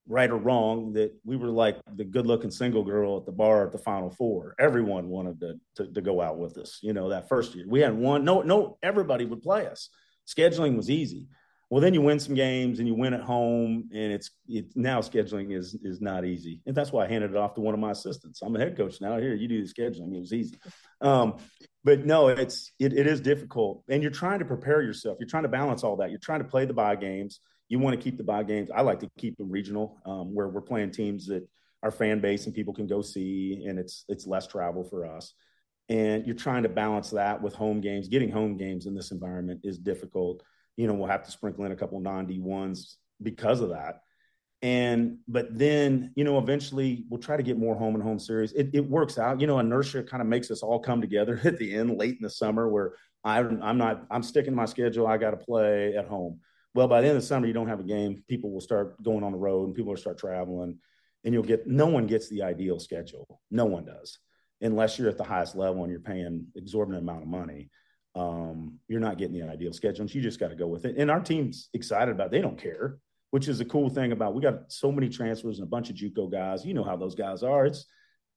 right 0.09 0.31
or 0.31 0.37
wrong, 0.37 0.93
that 0.95 1.13
we 1.25 1.37
were 1.37 1.49
like 1.49 1.79
the 1.95 2.05
good 2.05 2.27
looking 2.27 2.51
single 2.51 2.83
girl 2.83 3.17
at 3.17 3.27
the 3.27 3.33
bar 3.33 3.67
at 3.67 3.73
the 3.73 3.79
Final 3.79 4.11
Four. 4.11 4.55
Everyone 4.59 5.09
wanted 5.09 5.41
to, 5.41 5.55
to, 5.77 5.93
to 5.93 6.01
go 6.01 6.21
out 6.21 6.39
with 6.39 6.59
us. 6.59 6.81
You 6.83 6.93
know, 6.93 7.11
that 7.11 7.29
first 7.29 7.55
year 7.55 7.65
we 7.69 7.81
had 7.81 7.95
one. 7.97 8.25
No, 8.25 8.43
no, 8.43 8.77
everybody 8.83 9.25
would 9.25 9.43
play 9.43 9.67
us. 9.67 9.89
Scheduling 10.27 10.77
was 10.77 10.91
easy. 10.91 11.29
Well, 11.71 11.81
then 11.81 11.95
you 11.95 12.03
win 12.03 12.19
some 12.19 12.35
games 12.35 12.81
and 12.81 12.89
you 12.89 12.95
win 12.95 13.15
at 13.15 13.21
home, 13.21 13.89
and 13.93 14.13
it's 14.13 14.33
it, 14.49 14.67
now 14.75 15.01
scheduling 15.01 15.57
is 15.57 15.77
is 15.85 16.01
not 16.01 16.25
easy, 16.25 16.61
and 16.67 16.75
that's 16.75 16.91
why 16.91 17.05
I 17.05 17.09
handed 17.09 17.31
it 17.31 17.37
off 17.37 17.55
to 17.55 17.61
one 17.61 17.75
of 17.75 17.81
my 17.81 17.93
assistants. 17.93 18.43
I'm 18.43 18.57
a 18.57 18.59
head 18.59 18.77
coach 18.77 19.01
now. 19.01 19.19
Here, 19.19 19.35
you 19.35 19.47
do 19.47 19.65
the 19.65 19.73
scheduling. 19.73 20.17
It 20.17 20.19
was 20.19 20.33
easy, 20.33 20.59
um, 21.01 21.37
but 21.85 22.05
no, 22.05 22.27
it's 22.27 22.73
it, 22.81 22.93
it 22.93 23.07
is 23.07 23.21
difficult, 23.21 23.85
and 23.89 24.03
you're 24.03 24.11
trying 24.11 24.41
to 24.41 24.45
prepare 24.45 24.83
yourself. 24.83 25.19
You're 25.21 25.29
trying 25.29 25.45
to 25.45 25.49
balance 25.49 25.85
all 25.85 25.97
that. 25.99 26.11
You're 26.11 26.19
trying 26.19 26.43
to 26.43 26.49
play 26.49 26.65
the 26.65 26.75
bye 26.75 26.97
games. 26.97 27.39
You 27.69 27.79
want 27.79 27.95
to 27.95 28.03
keep 28.03 28.19
the 28.19 28.25
bye 28.25 28.43
games. 28.43 28.69
I 28.75 28.81
like 28.81 28.99
to 29.01 29.11
keep 29.17 29.37
them 29.39 29.49
regional, 29.49 29.97
um, 30.05 30.35
where 30.35 30.49
we're 30.49 30.63
playing 30.63 30.91
teams 30.91 31.29
that 31.29 31.49
our 31.85 31.93
fan 31.93 32.21
base 32.21 32.47
and 32.47 32.55
people 32.55 32.75
can 32.75 32.89
go 32.89 33.01
see, 33.01 33.65
and 33.69 33.79
it's 33.79 34.05
it's 34.09 34.27
less 34.27 34.49
travel 34.49 34.83
for 34.83 35.07
us. 35.07 35.35
And 35.89 36.27
you're 36.27 36.35
trying 36.35 36.65
to 36.65 36.69
balance 36.69 37.11
that 37.11 37.41
with 37.41 37.55
home 37.55 37.81
games. 37.81 38.09
Getting 38.09 38.33
home 38.33 38.57
games 38.57 38.87
in 38.87 38.95
this 38.97 39.13
environment 39.13 39.61
is 39.63 39.79
difficult 39.79 40.43
you 40.81 40.87
know, 40.87 40.95
we'll 40.95 41.09
have 41.09 41.25
to 41.25 41.31
sprinkle 41.31 41.67
in 41.67 41.73
a 41.73 41.77
couple 41.77 42.01
non 42.01 42.27
D1s 42.27 42.95
because 43.23 43.61
of 43.61 43.69
that. 43.69 44.01
And, 44.63 45.19
but 45.29 45.59
then, 45.59 46.11
you 46.17 46.25
know, 46.25 46.39
eventually 46.39 47.05
we'll 47.11 47.21
try 47.21 47.37
to 47.37 47.43
get 47.43 47.59
more 47.59 47.75
home 47.75 47.95
and 47.95 48.03
home 48.03 48.19
series. 48.19 48.53
It, 48.53 48.71
it 48.73 48.89
works 48.89 49.19
out. 49.19 49.43
You 49.43 49.47
know, 49.47 49.59
inertia 49.59 50.03
kind 50.03 50.23
of 50.23 50.27
makes 50.27 50.51
us 50.51 50.63
all 50.63 50.79
come 50.79 51.03
together 51.03 51.39
at 51.45 51.59
the 51.59 51.75
end, 51.75 51.99
late 51.99 52.17
in 52.17 52.23
the 52.23 52.31
summer, 52.31 52.67
where 52.69 52.95
I, 53.23 53.41
I'm 53.41 53.77
not, 53.77 54.07
I'm 54.11 54.23
sticking 54.23 54.53
to 54.53 54.57
my 54.57 54.65
schedule. 54.65 55.07
I 55.07 55.19
got 55.19 55.33
to 55.33 55.37
play 55.37 55.95
at 55.97 56.07
home. 56.07 56.41
Well, 56.75 56.89
by 56.89 57.03
the 57.03 57.09
end 57.09 57.17
of 57.17 57.23
the 57.23 57.29
summer, 57.29 57.47
you 57.47 57.53
don't 57.53 57.69
have 57.69 57.81
a 57.81 57.85
game. 57.85 58.25
People 58.27 58.51
will 58.51 58.63
start 58.63 59.03
going 59.03 59.23
on 59.23 59.33
the 59.33 59.39
road 59.39 59.67
and 59.67 59.75
people 59.75 59.91
will 59.91 59.99
start 59.99 60.17
traveling. 60.17 60.79
And 61.25 61.35
you'll 61.35 61.43
get, 61.43 61.67
no 61.67 61.89
one 61.89 62.07
gets 62.07 62.31
the 62.31 62.43
ideal 62.43 62.81
schedule. 62.81 63.43
No 63.51 63.67
one 63.67 63.85
does, 63.85 64.19
unless 64.63 64.99
you're 64.99 65.11
at 65.11 65.19
the 65.19 65.25
highest 65.25 65.57
level 65.57 65.83
and 65.83 65.91
you're 65.91 66.01
paying 66.01 66.47
exorbitant 66.57 67.03
amount 67.03 67.23
of 67.23 67.29
money 67.29 67.69
um, 68.15 68.79
you're 68.89 69.01
not 69.01 69.19
getting 69.19 69.39
the 69.39 69.49
ideal 69.49 69.73
schedule. 69.73 70.03
And 70.03 70.15
you 70.15 70.21
just 70.21 70.41
got 70.41 70.49
to 70.49 70.57
go 70.57 70.67
with 70.67 70.85
it. 70.85 70.97
And 70.97 71.11
our 71.11 71.21
team's 71.21 71.69
excited 71.75 72.13
about 72.13 72.29
it. 72.29 72.33
They 72.33 72.41
don't 72.41 72.61
care, 72.61 72.99
which 73.31 73.49
is 73.49 73.61
a 73.61 73.65
cool 73.65 73.89
thing 73.89 74.13
about 74.13 74.35
we 74.35 74.43
got 74.43 74.71
so 74.73 74.91
many 74.91 75.09
transfers 75.09 75.59
and 75.59 75.67
a 75.67 75.71
bunch 75.71 75.91
of 75.91 75.97
JUCO 75.97 76.31
guys. 76.31 76.65
You 76.65 76.75
know 76.75 76.85
how 76.85 76.97
those 76.97 77.15
guys 77.15 77.43
are. 77.43 77.67
It's 77.67 77.87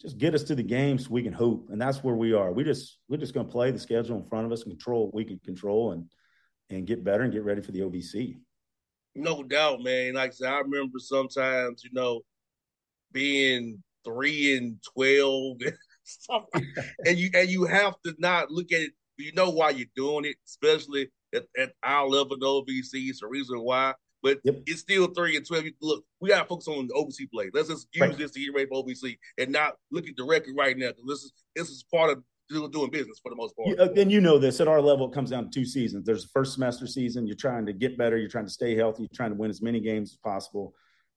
just 0.01 0.17
get 0.17 0.35
us 0.35 0.43
to 0.43 0.55
the 0.55 0.63
game 0.63 0.99
so 0.99 1.09
we 1.11 1.23
can 1.23 1.33
hoop. 1.33 1.67
And 1.69 1.81
that's 1.81 2.03
where 2.03 2.15
we 2.15 2.33
are. 2.33 2.51
We 2.51 2.63
just 2.63 2.99
we're 3.07 3.17
just 3.17 3.33
gonna 3.33 3.47
play 3.47 3.71
the 3.71 3.79
schedule 3.79 4.17
in 4.17 4.27
front 4.27 4.45
of 4.45 4.51
us, 4.51 4.63
and 4.63 4.71
control 4.71 5.05
what 5.05 5.15
we 5.15 5.25
can 5.25 5.39
control 5.39 5.91
and 5.93 6.05
and 6.69 6.87
get 6.87 7.03
better 7.03 7.23
and 7.23 7.33
get 7.33 7.43
ready 7.43 7.61
for 7.61 7.71
the 7.71 7.81
OVC. 7.81 8.37
No 9.15 9.43
doubt, 9.43 9.81
man. 9.83 10.15
Like 10.15 10.31
I 10.31 10.33
said, 10.33 10.51
I 10.51 10.59
remember 10.59 10.97
sometimes, 10.97 11.83
you 11.83 11.91
know, 11.93 12.21
being 13.11 13.83
three 14.03 14.57
and 14.57 14.77
twelve 14.93 15.57
and 17.05 17.17
you 17.17 17.29
and 17.33 17.49
you 17.49 17.65
have 17.65 17.95
to 18.05 18.13
not 18.17 18.51
look 18.51 18.71
at 18.71 18.81
it 18.81 18.91
you 19.17 19.31
know 19.33 19.49
why 19.49 19.71
you're 19.71 19.87
doing 19.95 20.25
it, 20.25 20.35
especially 20.47 21.09
at, 21.33 21.45
at 21.57 21.73
our 21.83 22.07
level 22.07 22.33
of 22.33 22.39
OVC. 22.41 23.09
It's 23.09 23.21
a 23.21 23.27
reason 23.27 23.59
why. 23.59 23.93
But 24.21 24.39
yep. 24.45 24.61
it's 24.65 24.81
still 24.81 25.07
three 25.07 25.35
and 25.35 25.45
twelve. 25.45 25.65
Look, 25.81 26.05
we 26.21 26.29
gotta 26.29 26.47
focus 26.47 26.67
on 26.69 26.87
the 26.87 26.93
OVC 26.93 27.29
play. 27.29 27.49
Let's 27.53 27.67
just 27.67 27.87
use 27.93 28.01
right. 28.01 28.17
this 28.17 28.31
to 28.31 28.39
get 28.39 28.53
ready 28.53 28.67
for 28.67 28.83
OVC 28.83 29.17
and 29.37 29.51
not 29.51 29.75
look 29.91 30.07
at 30.07 30.15
the 30.15 30.23
record 30.23 30.55
right 30.57 30.77
now. 30.77 30.91
This 31.05 31.23
is 31.23 31.33
this 31.55 31.69
is 31.69 31.83
part 31.91 32.09
of 32.09 32.23
doing 32.71 32.89
business 32.89 33.19
for 33.21 33.29
the 33.29 33.35
most 33.35 33.55
part. 33.57 33.77
Uh, 33.77 33.91
and 33.97 34.11
you 34.11 34.21
know 34.21 34.39
this 34.39 34.61
at 34.61 34.67
our 34.67 34.81
level, 34.81 35.09
it 35.09 35.13
comes 35.13 35.31
down 35.31 35.45
to 35.45 35.49
two 35.49 35.65
seasons. 35.65 36.05
There's 36.05 36.23
the 36.23 36.29
first 36.33 36.53
semester 36.53 36.87
season. 36.87 37.27
You're 37.27 37.35
trying 37.35 37.65
to 37.65 37.73
get 37.73 37.97
better. 37.97 38.17
You're 38.17 38.29
trying 38.29 38.45
to 38.45 38.51
stay 38.51 38.75
healthy. 38.75 39.03
You're 39.03 39.15
trying 39.15 39.31
to 39.31 39.37
win 39.37 39.49
as 39.49 39.61
many 39.61 39.81
games 39.81 40.11
as 40.11 40.17
possible. 40.17 40.73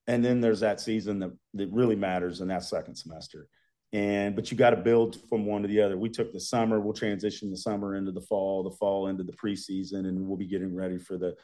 And 0.09 0.25
then 0.25 0.41
there's 0.41 0.61
that 0.61 0.81
season 0.81 1.19
that, 1.21 1.33
that 1.55 1.71
really 1.73 1.97
matters, 1.97 2.41
and 2.41 2.51
that 2.51 2.63
second 2.63 2.95
semester 2.95 3.49
and 3.97 4.37
but 4.37 4.51
you 4.51 4.59
got 4.59 4.71
to 4.71 4.77
build 4.77 5.19
from 5.27 5.47
one 5.47 5.63
to 5.63 5.69
the 5.69 5.81
other. 5.81 5.97
We 5.97 6.11
took 6.11 6.31
the 6.31 6.39
summer, 6.39 6.81
we'll 6.81 6.93
transition 6.93 7.51
the 7.51 7.57
summer 7.57 7.95
into 7.95 8.13
the 8.13 8.21
fall, 8.21 8.63
the 8.63 8.77
fall 8.77 9.07
into 9.07 9.23
the 9.23 9.33
preseason, 9.33 10.01
and 10.01 10.29
we'll 10.29 10.37
be 10.37 10.47
getting 10.47 10.75
ready 10.75 10.99
for 10.99 11.17
the 11.17 11.35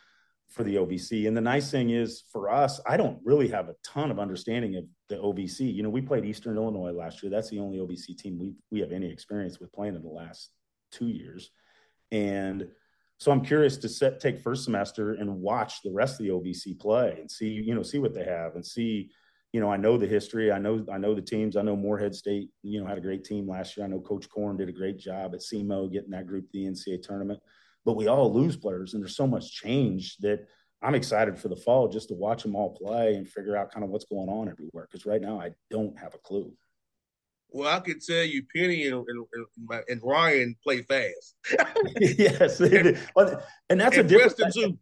for 0.51 0.63
the 0.63 0.75
OVC. 0.75 1.27
And 1.27 1.35
the 1.35 1.41
nice 1.41 1.71
thing 1.71 1.89
is 1.89 2.25
for 2.31 2.51
us, 2.51 2.79
I 2.87 2.99
don't 2.99 3.19
really 3.25 3.49
have 3.49 3.71
a 3.71 3.77
ton 3.83 4.11
of 4.11 4.19
understanding 4.19 4.77
of 4.77 4.85
the 5.09 5.17
OVC. 5.17 5.75
You 5.75 5.83
know, 5.83 5.89
we 5.89 6.03
played 6.03 6.27
Eastern 6.27 6.59
Illinois 6.59 6.93
last 6.93 7.23
year. 7.23 7.31
That's 7.31 7.49
the 7.49 7.59
only 7.59 7.79
OVC 7.79 8.19
team 8.19 8.39
we 8.39 8.53
we 8.71 8.81
have 8.81 8.93
any 8.93 9.11
experience 9.11 9.59
with 9.59 9.73
playing 9.73 9.95
in 9.95 10.03
the 10.03 10.11
last 10.11 10.51
two 10.91 11.09
years, 11.09 11.51
and 12.11 12.69
so 13.19 13.33
I'm 13.33 13.43
curious 13.43 13.79
to 13.79 13.89
set 13.89 14.21
take 14.21 14.39
first 14.39 14.65
semester 14.65 15.15
and 15.15 15.41
watch 15.41 15.81
the 15.83 15.93
rest 15.93 16.21
of 16.21 16.27
the 16.27 16.33
OVC 16.33 16.79
play 16.79 17.17
and 17.19 17.31
see 17.31 17.49
you 17.49 17.75
know 17.75 17.83
see 17.83 17.99
what 17.99 18.13
they 18.13 18.25
have 18.25 18.57
and 18.57 18.67
see 18.67 19.11
you 19.53 19.61
know, 19.61 19.71
I 19.71 19.77
know 19.77 19.99
the 19.99 20.07
history. 20.07 20.51
I 20.51 20.59
know 20.59 20.85
I 20.91 20.97
know 20.97 21.15
the 21.15 21.23
teams. 21.23 21.57
I 21.57 21.63
know 21.63 21.77
Morehead 21.77 22.15
State, 22.15 22.49
you 22.63 22.81
know, 22.81 22.87
had 22.87 22.99
a 22.99 23.03
great 23.03 23.25
team 23.25 23.47
last 23.47 23.77
year. 23.77 23.85
I 23.85 23.89
know 23.89 24.01
Coach 24.01 24.29
Korn 24.29 24.57
did 24.57 24.69
a 24.69 24.73
great 24.73 24.99
job 24.99 25.35
at 25.35 25.41
SEMO 25.41 25.93
getting 25.93 26.11
that 26.11 26.27
group 26.27 26.51
to 26.51 26.53
the 26.53 26.65
NCAA 26.65 27.03
tournament. 27.03 27.39
But 27.85 27.97
we 27.97 28.07
all 28.07 28.33
lose 28.33 28.57
players, 28.57 28.95
and 28.95 29.03
there's 29.03 29.17
so 29.17 29.27
much 29.27 29.53
change 29.53 30.17
that 30.19 30.47
I'm 30.81 30.95
excited 30.95 31.39
for 31.39 31.49
the 31.49 31.57
fall 31.57 31.89
just 31.89 32.09
to 32.09 32.15
watch 32.15 32.43
them 32.43 32.57
all 32.57 32.75
play 32.75 33.15
and 33.15 33.29
figure 33.29 33.57
out 33.57 33.73
kind 33.73 33.85
of 33.85 33.91
what's 33.91 34.07
going 34.07 34.29
on 34.29 34.49
everywhere. 34.49 34.89
Because 34.91 35.05
right 35.05 35.21
now 35.21 35.39
I 35.41 35.51
don't 35.71 35.99
have 35.99 36.15
a 36.15 36.19
clue. 36.19 36.53
Well, 37.51 37.69
I 37.69 37.81
can 37.81 38.01
tell 38.01 38.25
you, 38.25 38.45
Penny 38.55 38.87
and, 38.87 39.05
and, 39.07 39.83
and 39.87 40.01
Ryan 40.03 40.57
play 40.63 40.81
fast. 40.83 41.35
yes, 42.01 42.61
and, 42.61 42.99
and 43.69 43.81
that's 43.81 43.99
and 43.99 44.07
a 44.07 44.09
different. 44.09 44.55
Too. 44.55 44.79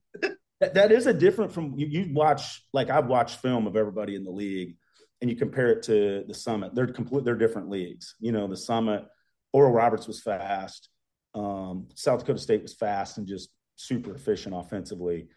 That, 0.60 0.74
that 0.74 0.92
is 0.92 1.06
a 1.06 1.14
different 1.14 1.52
from 1.52 1.74
you, 1.76 1.86
you 1.86 2.14
watch 2.14 2.62
like 2.72 2.90
I've 2.90 3.06
watched 3.06 3.40
film 3.40 3.66
of 3.66 3.76
everybody 3.76 4.14
in 4.14 4.24
the 4.24 4.30
league 4.30 4.76
and 5.20 5.30
you 5.30 5.36
compare 5.36 5.68
it 5.68 5.82
to 5.84 6.24
the 6.26 6.34
summit. 6.34 6.74
They're 6.74 6.86
complete 6.86 7.24
they're 7.24 7.34
different 7.34 7.70
leagues. 7.70 8.14
You 8.20 8.32
know, 8.32 8.46
the 8.46 8.56
summit, 8.56 9.04
Oral 9.52 9.72
Roberts 9.72 10.06
was 10.06 10.20
fast. 10.20 10.88
Um, 11.34 11.88
South 11.94 12.20
Dakota 12.20 12.38
State 12.38 12.62
was 12.62 12.74
fast 12.74 13.18
and 13.18 13.26
just 13.26 13.50
super 13.76 14.14
efficient 14.14 14.54
offensively. 14.54 15.28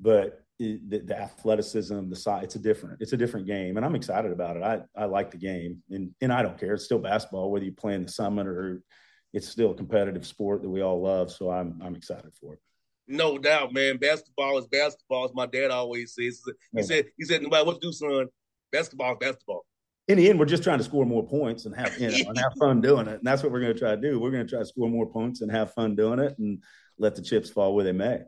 But 0.00 0.40
it, 0.58 0.88
the, 0.88 0.98
the, 0.98 1.18
athleticism, 1.18 2.08
the 2.08 2.16
size, 2.16 2.44
it's 2.44 2.56
a 2.56 2.60
different, 2.60 3.00
it's 3.00 3.12
a 3.12 3.16
different 3.16 3.46
game. 3.46 3.76
And 3.76 3.86
I'm 3.86 3.94
excited 3.94 4.32
about 4.32 4.56
it. 4.56 4.62
I, 4.62 4.80
I 4.96 5.04
like 5.06 5.30
the 5.30 5.36
game 5.38 5.82
and, 5.90 6.10
and 6.20 6.32
I 6.32 6.42
don't 6.42 6.58
care. 6.58 6.74
It's 6.74 6.84
still 6.84 6.98
basketball, 6.98 7.50
whether 7.50 7.64
you 7.64 7.72
play 7.72 7.94
in 7.94 8.02
the 8.02 8.10
summit 8.10 8.46
or 8.46 8.82
it's 9.32 9.48
still 9.48 9.72
a 9.72 9.76
competitive 9.76 10.26
sport 10.26 10.62
that 10.62 10.70
we 10.70 10.82
all 10.82 11.00
love. 11.00 11.30
So 11.30 11.50
I'm, 11.50 11.80
I'm 11.82 11.96
excited 11.96 12.32
for 12.40 12.54
it. 12.54 12.60
No 13.08 13.36
doubt, 13.38 13.72
man. 13.72 13.96
Basketball 13.96 14.58
is 14.58 14.66
basketball, 14.66 15.24
as 15.24 15.34
my 15.34 15.46
dad 15.46 15.70
always 15.70 16.14
says. 16.14 16.42
He 16.74 16.82
said, 16.82 17.06
he 17.18 17.24
said, 17.24 17.42
no 17.42 17.48
matter 17.48 17.64
what 17.64 17.82
you 17.82 17.90
do, 17.90 17.92
son, 17.92 18.26
basketball 18.70 19.12
is 19.12 19.18
basketball. 19.20 19.66
In 20.08 20.18
the 20.18 20.28
end, 20.28 20.38
we're 20.38 20.46
just 20.46 20.62
trying 20.62 20.78
to 20.78 20.84
score 20.84 21.06
more 21.06 21.26
points 21.26 21.64
and 21.64 21.74
have 21.76 21.96
you 21.98 22.08
know 22.08 22.30
and 22.30 22.38
have 22.38 22.52
fun 22.58 22.80
doing 22.80 23.06
it. 23.06 23.14
And 23.14 23.24
that's 23.24 23.42
what 23.42 23.52
we're 23.52 23.60
going 23.60 23.72
to 23.72 23.78
try 23.78 23.94
to 23.94 24.00
do. 24.00 24.18
We're 24.18 24.32
going 24.32 24.44
to 24.44 24.50
try 24.50 24.58
to 24.58 24.66
score 24.66 24.88
more 24.88 25.06
points 25.06 25.42
and 25.42 25.50
have 25.50 25.72
fun 25.74 25.94
doing 25.94 26.18
it 26.18 26.36
and 26.38 26.62
let 26.98 27.14
the 27.14 27.22
chips 27.22 27.50
fall 27.50 27.74
where 27.74 27.84
they 27.84 27.92
may. 27.92 28.20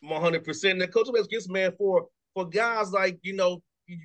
One 0.00 0.22
hundred 0.22 0.44
percent. 0.44 0.78
The 0.78 0.88
coach 0.88 1.08
always 1.08 1.26
gets 1.26 1.48
man 1.48 1.72
for 1.76 2.08
for 2.34 2.48
guys 2.48 2.90
like 2.92 3.18
you 3.22 3.34
know 3.34 3.62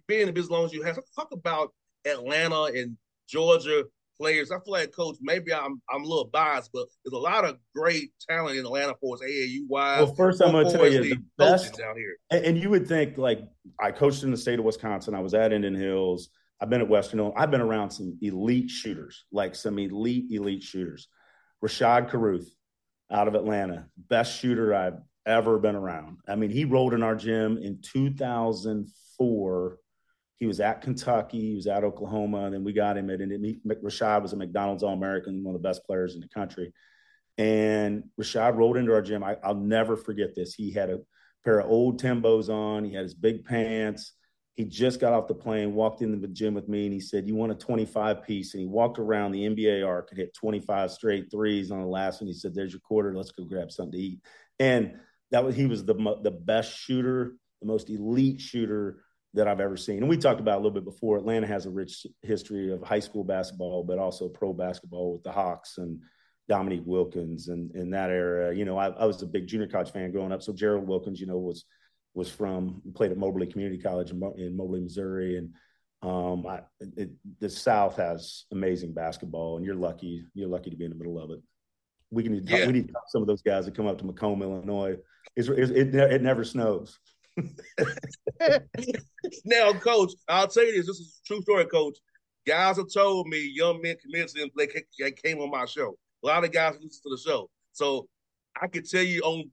being 0.07 0.21
in 0.21 0.27
the 0.27 0.33
business 0.33 0.47
as 0.47 0.51
long 0.51 0.65
as 0.65 0.73
you 0.73 0.83
have. 0.83 0.99
Talk 1.15 1.31
about 1.31 1.73
Atlanta 2.05 2.63
and 2.63 2.97
Georgia 3.29 3.85
players. 4.19 4.51
I 4.51 4.59
feel 4.59 4.73
like 4.73 4.91
coach, 4.95 5.17
maybe 5.21 5.53
I'm 5.53 5.81
I'm 5.89 6.03
a 6.03 6.07
little 6.07 6.25
biased, 6.25 6.71
but 6.73 6.87
there's 7.03 7.13
a 7.13 7.17
lot 7.17 7.45
of 7.45 7.57
great 7.75 8.11
talent 8.29 8.57
in 8.57 8.65
Atlanta 8.65 8.93
for 9.01 9.15
us 9.15 9.21
AAU 9.21 9.67
wise. 9.67 10.03
Well, 10.03 10.15
first 10.15 10.41
I'm 10.41 10.51
going 10.51 10.67
to 10.67 10.71
tell 10.71 10.87
you 10.87 11.01
the 11.01 11.17
best 11.37 11.77
down 11.77 11.95
here. 11.95 12.17
And 12.31 12.57
you 12.57 12.69
would 12.69 12.87
think 12.87 13.17
like 13.17 13.41
I 13.79 13.91
coached 13.91 14.23
in 14.23 14.31
the 14.31 14.37
state 14.37 14.59
of 14.59 14.65
Wisconsin. 14.65 15.15
I 15.15 15.19
was 15.19 15.33
at 15.33 15.53
Indian 15.53 15.75
Hills. 15.75 16.29
I've 16.61 16.69
been 16.69 16.81
at 16.81 16.89
Western. 16.89 17.31
I've 17.35 17.51
been 17.51 17.61
around 17.61 17.91
some 17.91 18.17
elite 18.21 18.69
shooters, 18.69 19.25
like 19.31 19.55
some 19.55 19.77
elite 19.77 20.25
elite 20.31 20.63
shooters. 20.63 21.07
Rashaad 21.63 22.09
Carruth 22.09 22.49
out 23.11 23.27
of 23.27 23.35
Atlanta, 23.35 23.87
best 23.97 24.39
shooter 24.39 24.73
I've 24.73 24.99
ever 25.25 25.59
been 25.59 25.75
around. 25.75 26.17
I 26.27 26.35
mean, 26.35 26.49
he 26.51 26.65
rolled 26.65 26.93
in 26.93 27.03
our 27.03 27.15
gym 27.15 27.57
in 27.57 27.79
2004 27.81 29.77
he 30.39 30.45
was 30.45 30.59
at 30.59 30.81
Kentucky, 30.81 31.49
he 31.49 31.55
was 31.55 31.67
at 31.67 31.83
Oklahoma, 31.83 32.45
and 32.45 32.53
then 32.53 32.63
we 32.63 32.73
got 32.73 32.97
him 32.97 33.09
at 33.09 33.21
and 33.21 33.61
Rashaad 33.65 34.21
was 34.21 34.33
a 34.33 34.37
McDonald's 34.37 34.83
All 34.83 34.93
American, 34.93 35.43
one 35.43 35.55
of 35.55 35.61
the 35.61 35.67
best 35.67 35.85
players 35.85 36.15
in 36.15 36.21
the 36.21 36.27
country. 36.27 36.73
And 37.37 38.05
Rashaad 38.19 38.55
rolled 38.55 38.77
into 38.77 38.93
our 38.93 39.01
gym. 39.01 39.23
I, 39.23 39.37
will 39.45 39.55
never 39.55 39.95
forget 39.95 40.35
this. 40.35 40.53
He 40.53 40.71
had 40.71 40.89
a 40.89 40.99
pair 41.43 41.59
of 41.59 41.69
old 41.69 42.01
Timbos 42.01 42.49
on. 42.49 42.83
He 42.83 42.93
had 42.93 43.03
his 43.03 43.13
big 43.13 43.45
pants. 43.45 44.13
He 44.55 44.65
just 44.65 45.01
got 45.01 45.13
off 45.13 45.27
the 45.27 45.35
plane, 45.35 45.73
walked 45.73 46.01
into 46.01 46.17
the 46.17 46.29
gym 46.29 46.53
with 46.53 46.69
me, 46.69 46.85
and 46.85 46.93
he 46.93 47.01
said, 47.01 47.27
"You 47.27 47.35
want 47.35 47.51
a 47.51 47.55
25 47.55 48.23
piece?" 48.23 48.53
And 48.53 48.61
he 48.61 48.67
walked 48.67 48.99
around 48.99 49.31
the 49.31 49.45
NBA 49.45 49.85
arc 49.85 50.11
and 50.11 50.19
hit 50.19 50.33
25 50.33 50.91
straight 50.91 51.29
threes 51.29 51.71
on 51.71 51.81
the 51.81 51.87
last 51.87 52.21
one. 52.21 52.27
He 52.27 52.33
said, 52.33 52.55
"There's 52.55 52.71
your 52.71 52.79
quarter. 52.79 53.13
Let's 53.13 53.31
go 53.31 53.43
grab 53.43 53.69
something 53.69 53.99
to 53.99 54.05
eat." 54.05 54.21
And 54.59 54.97
that 55.31 55.43
was 55.43 55.55
he 55.55 55.65
was 55.65 55.83
the 55.83 55.93
the 56.23 56.31
best 56.31 56.77
shooter, 56.77 57.35
the 57.61 57.67
most 57.67 57.89
elite 57.89 58.39
shooter 58.39 59.04
that 59.35 59.47
I've 59.47 59.59
ever 59.59 59.77
seen. 59.77 59.97
And 59.97 60.09
we 60.09 60.17
talked 60.17 60.39
about 60.39 60.55
a 60.55 60.61
little 60.63 60.71
bit 60.71 60.85
before. 60.85 61.17
Atlanta 61.17 61.45
has 61.47 61.65
a 61.65 61.69
rich 61.69 62.07
history 62.21 62.71
of 62.71 62.81
high 62.81 62.99
school 62.99 63.23
basketball, 63.23 63.83
but 63.83 63.99
also 63.99 64.29
pro 64.29 64.53
basketball 64.53 65.13
with 65.13 65.23
the 65.23 65.31
Hawks 65.31 65.77
and 65.77 65.99
Dominique 66.47 66.83
Wilkins 66.85 67.49
and 67.49 67.75
in 67.75 67.91
that 67.91 68.09
era. 68.09 68.55
You 68.55 68.65
know, 68.65 68.77
I, 68.77 68.87
I, 68.89 69.05
was 69.05 69.21
a 69.21 69.27
big 69.27 69.47
junior 69.47 69.67
college 69.67 69.91
fan 69.91 70.11
growing 70.11 70.31
up. 70.31 70.41
So 70.41 70.53
Gerald 70.53 70.87
Wilkins, 70.87 71.19
you 71.19 71.27
know, 71.27 71.37
was 71.37 71.65
was 72.13 72.29
from 72.29 72.81
played 72.93 73.11
at 73.11 73.17
Moberly 73.17 73.47
Community 73.47 73.81
College 73.81 74.11
in, 74.11 74.21
in 74.37 74.55
Moberly, 74.55 74.81
Missouri, 74.81 75.37
and 75.37 75.53
um, 76.01 76.45
I, 76.47 76.61
it, 76.95 77.09
the 77.39 77.49
South 77.49 77.97
has 77.97 78.45
amazing 78.51 78.93
basketball, 78.93 79.57
and 79.57 79.65
you're 79.65 79.75
lucky. 79.75 80.23
You're 80.33 80.47
lucky 80.47 80.69
to 80.69 80.77
be 80.77 80.85
in 80.85 80.91
the 80.91 80.97
middle 80.97 81.21
of 81.21 81.31
it. 81.31 81.41
We 82.11 82.23
can 82.23 82.33
need, 82.33 82.49
yeah. 82.49 82.67
we 82.67 82.73
need 82.73 82.91
some 83.07 83.21
of 83.21 83.27
those 83.27 83.41
guys 83.41 83.65
that 83.65 83.75
come 83.75 83.87
up 83.87 83.97
to 83.97 84.05
Macomb, 84.05 84.41
Illinois. 84.41 84.95
It's, 85.35 85.49
it, 85.49 85.71
it, 85.71 85.95
it 85.95 86.21
never 86.21 86.45
snows. 86.45 86.99
now, 89.45 89.73
coach, 89.73 90.13
I'll 90.27 90.47
tell 90.47 90.65
you 90.65 90.73
this. 90.77 90.87
This 90.87 90.99
is 90.99 91.21
a 91.23 91.27
true 91.27 91.41
story, 91.41 91.65
coach. 91.65 91.97
Guys 92.47 92.77
have 92.77 92.91
told 92.93 93.27
me 93.27 93.51
young 93.53 93.81
men 93.81 93.95
committed 94.01 94.29
to 94.29 94.41
them. 94.41 94.49
They 94.55 95.11
came 95.11 95.39
on 95.39 95.49
my 95.49 95.65
show. 95.65 95.97
A 96.23 96.27
lot 96.27 96.43
of 96.43 96.51
guys 96.51 96.75
listen 96.75 97.01
to 97.03 97.09
the 97.09 97.17
show. 97.17 97.49
So 97.73 98.07
I 98.61 98.67
can 98.67 98.83
tell 98.83 99.03
you 99.03 99.21
on 99.21 99.49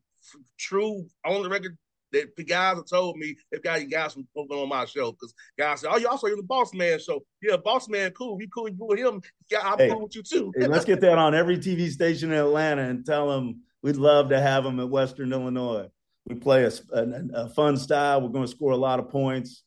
true, 0.58 1.06
on 1.24 1.42
the 1.42 1.48
record, 1.48 1.76
that 2.12 2.36
the 2.36 2.44
guys 2.44 2.76
have 2.76 2.86
told 2.86 3.16
me 3.16 3.34
they've 3.50 3.62
got 3.62 3.80
you 3.80 3.88
guys 3.88 4.12
from 4.12 4.26
on 4.34 4.68
my 4.68 4.84
show 4.84 5.12
because 5.12 5.34
guys 5.58 5.80
said, 5.80 5.90
"Oh, 5.92 5.96
you 5.96 6.08
also 6.08 6.26
you're 6.26 6.36
the 6.36 6.42
Boss 6.42 6.72
Man 6.74 6.98
show." 7.00 7.24
Yeah, 7.42 7.56
Boss 7.56 7.88
Man, 7.88 8.10
cool. 8.12 8.40
You 8.40 8.48
cool? 8.48 8.68
You 8.68 8.76
with 8.78 8.98
him? 8.98 9.22
Yeah, 9.50 9.60
I'm 9.64 9.78
hey, 9.78 9.88
cool 9.88 10.02
with 10.02 10.14
you 10.14 10.22
too. 10.22 10.52
hey, 10.56 10.66
let's 10.66 10.84
get 10.84 11.00
that 11.00 11.18
on 11.18 11.34
every 11.34 11.58
TV 11.58 11.90
station 11.90 12.30
in 12.30 12.38
Atlanta 12.38 12.82
and 12.82 13.04
tell 13.04 13.30
them 13.30 13.62
we'd 13.82 13.96
love 13.96 14.28
to 14.28 14.40
have 14.40 14.64
them 14.64 14.78
at 14.78 14.88
Western 14.88 15.32
Illinois. 15.32 15.88
We 16.26 16.36
play 16.36 16.64
a, 16.64 16.72
a, 16.92 17.24
a 17.34 17.48
fun 17.50 17.76
style. 17.76 18.20
We're 18.20 18.28
going 18.28 18.44
to 18.44 18.50
score 18.50 18.72
a 18.72 18.76
lot 18.76 18.98
of 18.98 19.08
points, 19.08 19.64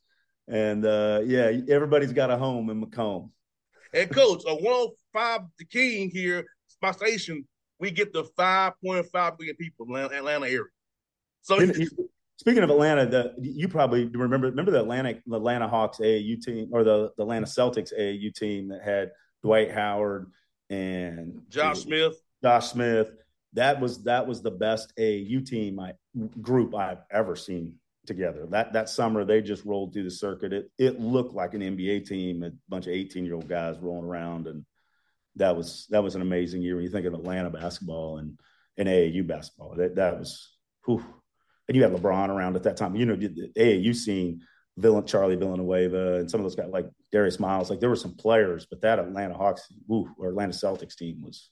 and 0.48 0.86
uh, 0.86 1.22
yeah, 1.26 1.52
everybody's 1.70 2.14
got 2.14 2.32
a 2.32 2.38
home 2.38 2.70
in 2.70 2.80
Macomb. 2.80 3.32
And 3.94 4.10
coach, 4.10 4.44
a 4.48 4.56
105 4.56 5.42
the 5.58 5.66
King 5.66 6.10
here, 6.10 6.46
my 6.82 6.92
station, 6.92 7.46
we 7.80 7.92
get 7.92 8.14
the 8.14 8.24
5.5 8.38 9.40
million 9.40 9.56
people 9.56 9.96
in 9.96 10.14
Atlanta 10.14 10.46
area. 10.46 10.64
So 11.42 11.60
speaking 12.38 12.64
of 12.64 12.70
Atlanta, 12.70 13.06
the, 13.06 13.34
you 13.40 13.68
probably 13.68 14.06
remember 14.06 14.48
remember 14.48 14.72
the 14.72 14.80
Atlanta 14.80 15.16
the 15.26 15.36
Atlanta 15.36 15.68
Hawks 15.68 16.00
AAU 16.00 16.42
team 16.42 16.70
or 16.72 16.84
the, 16.84 17.12
the 17.18 17.24
Atlanta 17.24 17.46
Celtics 17.46 17.94
AAU 17.98 18.34
team 18.34 18.70
that 18.70 18.82
had 18.84 19.12
Dwight 19.44 19.72
Howard 19.72 20.32
and 20.70 21.42
Josh 21.50 21.82
Smith. 21.82 22.16
Josh 22.44 22.72
Smith 22.72 23.12
that 23.56 23.80
was 23.82 24.04
that 24.04 24.28
was 24.28 24.42
the 24.42 24.52
best 24.52 24.94
AAU 24.98 25.46
team 25.46 25.80
I 25.80 25.94
group 26.42 26.76
I've 26.76 27.04
ever 27.10 27.36
seen 27.36 27.76
together. 28.06 28.46
That 28.50 28.74
that 28.74 28.90
summer 28.90 29.26
they 29.26 29.42
just 29.42 29.66
rolled 29.66 29.94
through 29.94 30.04
the 30.04 30.12
circuit. 30.12 30.54
It 30.54 30.72
it 30.78 31.00
looked 31.00 31.34
like 31.34 31.54
an 31.54 31.62
NBA 31.62 32.08
team, 32.08 32.44
a 32.44 32.52
bunch 32.70 32.88
of 32.88 32.94
18 32.94 33.26
year 33.26 33.36
old 33.36 33.48
guys 33.48 33.78
rolling 33.80 34.06
around, 34.06 34.48
and 34.48 34.66
that 35.38 35.56
was 35.56 35.88
that 35.90 36.04
was 36.04 36.16
an 36.16 36.22
amazing 36.22 36.62
year 36.62 36.76
when 36.76 36.84
you 36.84 36.92
think 36.92 37.06
of 37.06 37.14
Atlanta 37.14 37.50
basketball 37.50 38.18
and 38.18 38.40
and 38.78 38.88
AAU 38.88 39.26
basketball. 39.26 39.76
That 39.76 39.96
that 39.96 40.20
was 40.20 40.54
whew. 40.86 41.04
and 41.68 41.76
you 41.76 41.84
had 41.84 41.94
LeBron 41.94 42.30
around 42.30 42.56
at 42.56 42.64
that 42.64 42.78
time. 42.78 42.96
You 42.96 43.06
know, 43.06 43.16
the 43.16 43.52
AAU 43.58 43.96
scene, 43.96 44.42
Villain 44.78 45.06
Charlie 45.06 45.38
Villanueva 45.38 46.16
and 46.16 46.30
some 46.30 46.42
of 46.42 46.46
those 46.46 46.56
guys 46.56 46.70
like 46.70 46.90
Darius 47.12 47.40
Miles. 47.40 47.70
Like 47.70 47.80
there 47.80 47.90
were 47.90 47.96
some 47.96 48.16
players, 48.16 48.68
but 48.70 48.82
that 48.82 49.00
Atlanta 49.00 49.34
Hawks, 49.34 49.72
whew, 49.88 50.14
or 50.18 50.30
Atlanta 50.30 50.54
Celtics 50.54 50.96
team 50.96 51.22
was 51.22 51.50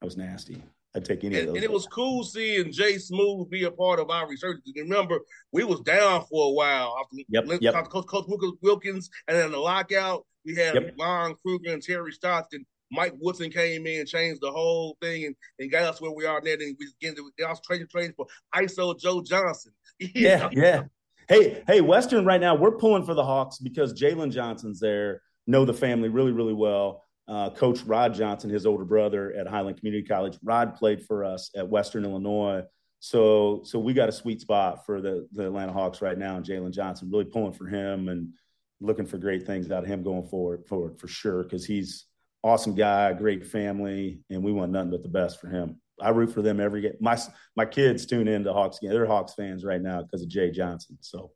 that 0.00 0.06
was 0.06 0.16
nasty. 0.16 0.62
I'd 0.96 1.04
take 1.04 1.24
any 1.24 1.36
and, 1.38 1.40
of 1.40 1.46
those. 1.48 1.56
And 1.56 1.64
it 1.64 1.72
was 1.72 1.86
cool 1.86 2.24
seeing 2.24 2.72
J-Smoove 2.72 3.50
be 3.50 3.64
a 3.64 3.70
part 3.70 4.00
of 4.00 4.10
our 4.10 4.28
research. 4.28 4.58
Remember, 4.76 5.20
we 5.52 5.64
was 5.64 5.80
down 5.80 6.24
for 6.30 6.50
a 6.50 6.52
while 6.52 6.96
after 7.00 7.16
yep, 7.28 7.60
yep. 7.60 7.88
Coach, 7.88 8.06
Coach 8.06 8.26
Wilkins, 8.62 9.10
and 9.26 9.36
then 9.36 9.52
the 9.52 9.58
lockout, 9.58 10.26
we 10.44 10.54
had 10.54 10.74
yep. 10.74 10.94
Lon 10.98 11.34
Kruger 11.44 11.72
and 11.72 11.82
Terry 11.82 12.12
Stockton. 12.12 12.64
Mike 12.90 13.12
Woodson 13.20 13.50
came 13.50 13.86
in, 13.86 14.06
changed 14.06 14.40
the 14.40 14.50
whole 14.50 14.96
thing, 15.02 15.26
and, 15.26 15.36
and 15.58 15.70
got 15.70 15.82
us 15.82 16.00
where 16.00 16.10
we 16.10 16.24
are 16.24 16.40
now. 16.40 16.52
And 16.52 16.76
we 16.78 16.88
again, 17.02 17.14
they 17.36 17.44
also 17.44 17.60
trading 17.66 17.86
trades 17.88 18.14
for 18.16 18.26
ISO 18.54 18.98
Joe 18.98 19.22
Johnson. 19.22 19.72
yeah, 19.98 20.48
yeah. 20.52 20.84
Hey, 21.28 21.62
hey, 21.66 21.82
Western 21.82 22.24
right 22.24 22.40
now, 22.40 22.54
we're 22.54 22.78
pulling 22.78 23.04
for 23.04 23.12
the 23.12 23.24
Hawks 23.24 23.58
because 23.58 23.92
Jalen 23.92 24.32
Johnson's 24.32 24.80
there, 24.80 25.20
know 25.46 25.66
the 25.66 25.74
family 25.74 26.08
really, 26.08 26.32
really 26.32 26.54
well 26.54 27.04
uh, 27.28 27.50
Coach 27.50 27.82
Rod 27.82 28.14
Johnson, 28.14 28.48
his 28.48 28.64
older 28.64 28.84
brother 28.84 29.34
at 29.34 29.46
Highland 29.46 29.78
Community 29.78 30.06
College. 30.06 30.38
Rod 30.42 30.74
played 30.76 31.04
for 31.04 31.24
us 31.24 31.50
at 31.54 31.68
Western 31.68 32.04
Illinois. 32.04 32.62
So, 33.00 33.62
so 33.64 33.78
we 33.78 33.92
got 33.92 34.08
a 34.08 34.12
sweet 34.12 34.40
spot 34.40 34.86
for 34.86 35.00
the, 35.00 35.28
the 35.32 35.46
Atlanta 35.46 35.72
Hawks 35.72 36.00
right 36.00 36.18
now, 36.18 36.36
and 36.36 36.44
Jalen 36.44 36.72
Johnson 36.72 37.10
really 37.12 37.26
pulling 37.26 37.52
for 37.52 37.66
him 37.66 38.08
and 38.08 38.32
looking 38.80 39.06
for 39.06 39.18
great 39.18 39.46
things 39.46 39.70
out 39.70 39.84
of 39.84 39.88
him 39.88 40.02
going 40.02 40.26
forward, 40.26 40.66
forward 40.66 40.98
for 40.98 41.06
sure. 41.06 41.42
Because 41.44 41.66
he's 41.66 42.06
awesome 42.42 42.74
guy, 42.74 43.12
great 43.12 43.46
family, 43.46 44.20
and 44.30 44.42
we 44.42 44.50
want 44.50 44.72
nothing 44.72 44.90
but 44.90 45.02
the 45.02 45.08
best 45.08 45.40
for 45.40 45.48
him. 45.48 45.80
I 46.00 46.10
root 46.10 46.32
for 46.32 46.42
them 46.42 46.60
every 46.60 46.80
game. 46.80 46.94
My 47.00 47.18
my 47.56 47.66
kids 47.66 48.06
tune 48.06 48.28
in 48.28 48.44
to 48.44 48.52
Hawks 48.52 48.78
game. 48.78 48.90
They're 48.90 49.04
Hawks 49.04 49.34
fans 49.34 49.64
right 49.64 49.82
now 49.82 50.02
because 50.02 50.22
of 50.22 50.28
Jay 50.28 50.50
Johnson. 50.50 50.96
So, 51.00 51.32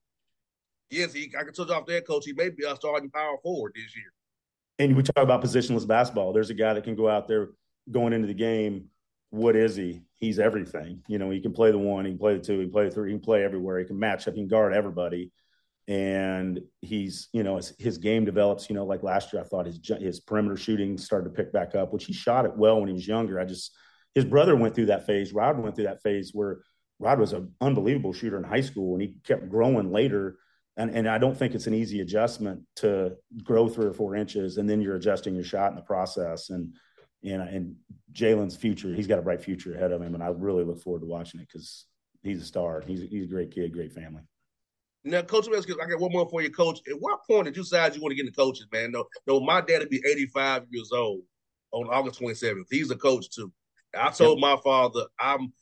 yes, 0.89 1.13
he, 1.13 1.33
I 1.39 1.43
can 1.43 1.53
touch 1.53 1.71
off 1.71 1.87
that 1.87 2.07
coach. 2.07 2.25
He 2.25 2.33
may 2.33 2.49
be 2.49 2.65
a 2.65 2.77
starting 2.77 3.11
power 3.11 3.37
forward 3.43 3.73
this 3.75 3.95
year 3.97 4.13
and 4.83 4.97
we 4.97 5.03
talk 5.03 5.23
about 5.23 5.43
positionless 5.43 5.87
basketball. 5.87 6.33
There's 6.33 6.51
a 6.51 6.55
guy 6.55 6.75
that 6.75 6.85
can 6.85 6.97
go 6.97 7.09
out 7.09 7.29
there 7.29 7.51
going 7.91 8.13
into 8.13 8.27
the 8.27 8.35
game. 8.35 8.89
What 9.31 9.57
is 9.57 9.77
he? 9.77 10.03
He's 10.17 10.39
everything. 10.39 11.03
You 11.09 11.19
know, 11.19 11.31
he 11.31 11.41
can 11.41 11.53
play 11.53 11.71
the 11.71 11.79
one, 11.79 12.05
he 12.05 12.13
can 12.13 12.19
play 12.19 12.35
the 12.35 12.45
two, 12.45 12.59
he 12.59 12.65
can 12.65 12.73
play 12.73 12.85
the 12.85 12.91
three, 12.91 13.11
he 13.11 13.17
can 13.17 13.25
play 13.25 13.45
everywhere. 13.45 13.79
He 13.79 13.85
can 13.85 13.99
match 13.99 14.29
up, 14.29 14.35
he 14.35 14.41
can 14.41 14.49
guard 14.49 14.75
everybody. 14.75 15.33
And 15.89 16.61
he's, 16.81 17.29
you 17.33 17.43
know, 17.43 17.59
as 17.59 17.75
his 17.79 17.99
game 17.99 18.25
develops, 18.25 18.69
you 18.69 18.77
know, 18.77 18.85
like 18.85 19.03
last 19.03 19.33
year, 19.33 19.43
I 19.43 19.45
thought 19.45 19.67
his 19.67 19.81
his 20.01 20.21
perimeter 20.21 20.57
shooting 20.57 20.97
started 20.97 21.31
to 21.31 21.35
pick 21.35 21.53
back 21.53 21.75
up, 21.75 21.93
which 21.93 22.05
he 22.05 22.13
shot 22.13 22.45
it 22.45 22.57
well 22.57 22.79
when 22.79 22.89
he 22.89 22.95
was 22.95 23.09
younger. 23.09 23.41
I 23.41 23.45
just, 23.45 23.75
his 24.15 24.25
brother 24.25 24.55
went 24.55 24.75
through 24.75 24.87
that 24.87 25.07
phase. 25.07 25.33
Rod 25.33 25.59
went 25.59 25.75
through 25.75 25.87
that 25.87 26.03
phase 26.03 26.31
where 26.33 26.61
Rod 26.99 27.19
was 27.19 27.33
an 27.33 27.53
unbelievable 27.61 28.13
shooter 28.13 28.37
in 28.37 28.45
high 28.45 28.61
school, 28.61 28.95
and 28.95 29.03
he 29.03 29.17
kept 29.25 29.49
growing 29.49 29.91
later 29.91 30.37
and, 30.77 30.91
and 30.91 31.09
I 31.09 31.19
don't 31.19 31.37
think 31.37 31.55
it's 31.55 31.67
an 31.67 31.75
easy 31.75 32.01
adjustment 32.01 32.63
to 32.77 33.17
grow 33.43 33.69
three 33.69 33.87
or 33.87 33.93
four 33.93 34.17
inches 34.17 34.57
and 34.57 34.69
then 34.69 34.81
you're 34.81 34.97
adjusting 34.97 35.35
your 35.35 35.45
shot 35.45 35.71
in 35.71 35.77
the 35.77 35.83
process. 35.83 36.51
And 36.51 36.75
and, 37.25 37.43
and 37.43 37.77
Jalen's 38.13 38.57
future, 38.57 38.95
he's 38.95 39.07
got 39.07 39.19
a 39.19 39.23
bright 39.23 39.43
future 39.43 39.75
ahead 39.75 39.93
of 39.93 40.03
him, 40.03 40.15
and 40.15 40.23
I 40.23 40.29
really 40.29 40.65
look 40.65 40.81
forward 40.83 41.01
to 41.01 41.07
watching 41.07 41.41
it 41.41 41.49
because 41.49 41.87
he's 42.23 42.43
a 42.43 42.45
star. 42.45 42.83
He's 42.87 43.03
a, 43.03 43.07
he's 43.07 43.25
a 43.25 43.29
great 43.29 43.53
kid, 43.53 43.73
great 43.73 43.93
family. 43.93 44.23
Now, 45.05 45.23
Coach, 45.23 45.49
I 45.49 45.61
got 45.61 46.01
one 46.01 46.13
more 46.13 46.29
for 46.29 46.43
you, 46.43 46.51
Coach. 46.51 46.81
At 46.89 47.01
what 47.01 47.25
point 47.27 47.47
did 47.47 47.57
you 47.57 47.63
decide 47.63 47.95
you 47.95 48.03
want 48.03 48.13
to 48.13 48.17
get 48.17 48.27
into 48.27 48.37
coaches, 48.37 48.67
man? 48.73 48.93
No, 48.93 49.07
no, 49.27 49.41
my 49.41 49.61
dad 49.61 49.81
would 49.81 49.91
be 49.91 50.03
85 50.05 50.67
years 50.71 50.91
old 50.93 51.23
on 51.73 51.89
August 51.89 52.21
27th. 52.21 52.67
He's 52.71 52.91
a 52.91 52.97
coach 52.97 53.31
too. 53.31 53.53
I 53.99 54.11
told 54.11 54.39
yep. 54.39 54.43
my 54.43 54.57
father, 54.63 55.05
I'm 55.19 55.53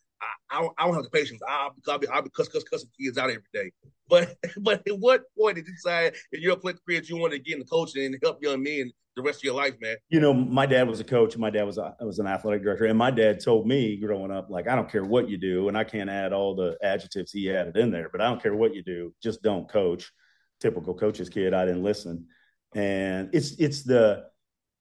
I, 0.50 0.60
don't, 0.60 0.72
I 0.78 0.86
don't 0.86 0.94
have 0.94 1.04
the 1.04 1.10
patience. 1.10 1.40
I'll, 1.48 1.74
I'll 1.88 1.98
be 1.98 2.08
I'll 2.08 2.22
be 2.22 2.30
cuss, 2.30 2.48
cuss, 2.48 2.64
cussing 2.64 2.88
kids 3.00 3.18
out 3.18 3.30
every 3.30 3.42
day. 3.52 3.70
But 4.08 4.36
but 4.58 4.86
at 4.86 4.98
what 4.98 5.22
point 5.38 5.56
did 5.56 5.66
you 5.66 5.74
decide 5.74 6.14
in 6.32 6.42
your 6.42 6.56
career 6.56 7.02
you 7.04 7.16
want 7.16 7.32
to 7.32 7.38
get 7.38 7.54
into 7.54 7.66
coaching 7.66 8.06
and 8.06 8.16
help 8.22 8.42
young 8.42 8.62
men 8.62 8.92
the 9.16 9.22
rest 9.22 9.40
of 9.40 9.44
your 9.44 9.54
life, 9.54 9.74
man? 9.80 9.96
You 10.08 10.20
know, 10.20 10.32
my 10.32 10.66
dad 10.66 10.88
was 10.88 11.00
a 11.00 11.04
coach. 11.04 11.36
My 11.36 11.50
dad 11.50 11.64
was 11.64 11.78
a, 11.78 11.94
was 12.00 12.18
an 12.18 12.26
athletic 12.26 12.62
director, 12.62 12.86
and 12.86 12.98
my 12.98 13.10
dad 13.10 13.42
told 13.42 13.66
me 13.66 13.96
growing 13.96 14.30
up, 14.30 14.50
like, 14.50 14.68
I 14.68 14.74
don't 14.74 14.90
care 14.90 15.04
what 15.04 15.28
you 15.28 15.38
do, 15.38 15.68
and 15.68 15.76
I 15.76 15.84
can't 15.84 16.10
add 16.10 16.32
all 16.32 16.54
the 16.54 16.76
adjectives 16.82 17.32
he 17.32 17.52
added 17.52 17.76
in 17.76 17.90
there, 17.90 18.08
but 18.10 18.20
I 18.20 18.28
don't 18.28 18.42
care 18.42 18.54
what 18.54 18.74
you 18.74 18.82
do, 18.82 19.14
just 19.22 19.42
don't 19.42 19.68
coach. 19.68 20.10
Typical 20.60 20.94
coach's 20.94 21.30
kid. 21.30 21.54
I 21.54 21.64
didn't 21.64 21.82
listen, 21.82 22.26
and 22.74 23.30
it's 23.32 23.52
it's 23.52 23.82
the, 23.82 24.26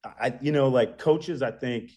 I 0.04 0.38
you 0.42 0.52
know, 0.52 0.68
like 0.68 0.98
coaches. 0.98 1.42
I 1.42 1.52
think 1.52 1.92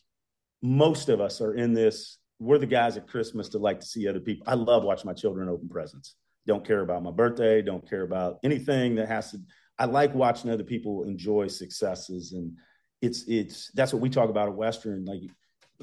most 0.63 1.09
of 1.09 1.21
us 1.21 1.41
are 1.41 1.55
in 1.55 1.75
this 1.75 2.19
we're 2.43 2.59
the 2.59 2.67
guys 2.67 2.97
at 2.97 3.07
Christmas 3.07 3.49
that 3.51 3.61
like 3.61 3.81
to 3.81 3.87
see 3.87 4.09
other 4.09 4.21
people. 4.21 4.45
I 4.49 4.55
love 4.55 4.83
watching 4.83 5.07
my 5.07 5.15
children 5.15 5.49
open 5.49 5.69
presents. 5.69 6.17
Don't 6.47 6.67
care 6.67 6.81
about 6.81 7.03
my 7.03 7.13
birthday. 7.13 7.63
Don't 7.63 7.89
care 7.89 8.03
about 8.03 8.39
anything 8.43 8.97
that 8.97 9.09
has 9.09 9.31
to. 9.31 9.39
I 9.79 9.85
like 9.85 10.13
watching 10.15 10.51
other 10.51 10.65
people 10.65 11.05
enjoy 11.05 11.47
successes, 11.47 12.33
and 12.33 12.57
it's 13.01 13.25
it's 13.29 13.71
that's 13.73 13.93
what 13.93 14.03
we 14.03 14.11
talk 14.11 14.29
about 14.29 14.49
at 14.49 14.55
Western. 14.55 15.05
Like 15.05 15.21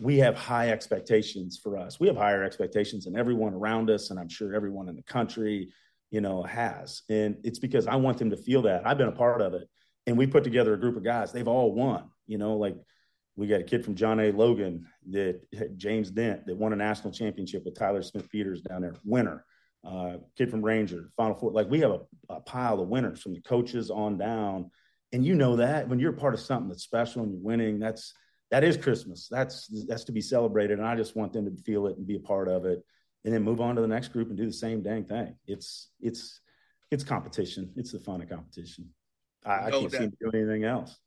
we 0.02 0.18
have 0.18 0.36
high 0.36 0.70
expectations 0.70 1.58
for 1.62 1.78
us. 1.78 2.00
We 2.00 2.08
have 2.08 2.18
higher 2.18 2.44
expectations 2.44 3.06
than 3.06 3.18
everyone 3.18 3.54
around 3.54 3.90
us, 3.90 4.10
and 4.10 4.20
I'm 4.20 4.30
sure 4.30 4.54
everyone 4.54 4.90
in 4.90 4.98
the 4.98 5.04
country, 5.04 5.70
you 6.12 6.20
know, 6.20 6.44
has. 6.44 7.04
And 7.10 7.38
it's 7.44 7.60
because 7.60 7.88
I 7.88 7.96
want 7.96 8.18
them 8.18 8.32
to 8.32 8.38
feel 8.38 8.64
that. 8.64 8.86
I've 8.86 8.98
been 8.98 9.08
a 9.08 9.14
part 9.14 9.42
of 9.42 9.54
it, 9.54 9.70
and 10.08 10.18
we 10.18 10.28
put 10.28 10.44
together 10.44 10.74
a 10.74 10.80
group 10.80 10.98
of 10.98 11.06
guys. 11.06 11.32
They've 11.32 11.48
all 11.48 11.74
won. 11.74 12.10
You 12.28 12.38
know, 12.38 12.58
like 12.58 12.76
we 13.40 13.48
got 13.48 13.62
a 13.62 13.64
kid 13.64 13.86
from 13.86 13.96
John 13.96 14.20
A. 14.20 14.32
Logan 14.32 14.86
that 15.12 15.42
James 15.78 16.12
Dent 16.12 16.46
that 16.46 16.58
won 16.58 16.74
a 16.74 16.76
national 16.76 17.14
championship 17.14 17.64
with 17.64 17.74
Tyler 17.74 18.04
Smith 18.04 18.30
Peters 18.30 18.62
down 18.62 18.82
there, 18.82 18.96
winner. 19.06 19.46
Uh, 19.82 20.18
kid 20.38 20.52
from 20.52 20.62
Ranger, 20.62 21.10
Final 21.16 21.36
Four. 21.36 21.54
Like 21.54 21.70
we 21.70 21.80
have 21.80 21.92
a, 21.92 22.02
a, 22.28 22.42
pile 22.42 22.82
of 22.82 22.90
winners 22.90 23.22
from 23.22 23.34
the 23.34 23.40
coaches 23.40 23.90
on 23.90 24.18
down, 24.18 24.70
and 25.14 25.26
you 25.26 25.36
know 25.36 25.56
that 25.56 25.88
when 25.88 26.00
you're 26.00 26.12
part 26.12 26.34
of 26.34 26.42
something 26.42 26.68
that's 26.68 26.84
special 26.84 27.24
and 27.24 27.32
you're 27.32 27.42
winning, 27.42 27.80
that's 27.80 28.14
that 28.52 28.66
is 28.66 28.76
Christmas. 28.76 29.30
That's 29.32 29.68
that's 29.88 30.04
to 30.04 30.12
be 30.12 30.20
celebrated, 30.20 30.80
and 30.80 30.88
I 30.88 30.98
just 30.98 31.16
want 31.16 31.32
them 31.32 31.46
to 31.46 31.64
feel 31.64 31.88
it 31.88 31.96
and 31.96 32.06
be 32.06 32.18
a 32.18 32.20
part 32.20 32.50
of 32.50 32.66
it, 32.66 32.84
and 33.24 33.34
then 33.34 33.42
move 33.42 33.62
on 33.62 33.76
to 33.76 33.82
the 33.82 33.88
next 33.88 34.10
group 34.10 34.28
and 34.28 34.38
do 34.38 34.48
the 34.48 34.52
same 34.52 34.82
dang 34.84 35.06
thing. 35.06 35.38
It's 35.48 35.92
it's 36.02 36.42
it's 36.92 37.06
competition. 37.06 37.72
It's 37.78 37.94
the 37.94 38.00
fun 38.00 38.22
of 38.22 38.28
competition. 38.28 38.90
I, 39.46 39.68
I 39.68 39.72
can't 39.72 39.92
seem 39.94 40.12
to 40.12 40.18
do 40.20 40.38
anything 40.38 40.66
else. 40.66 41.00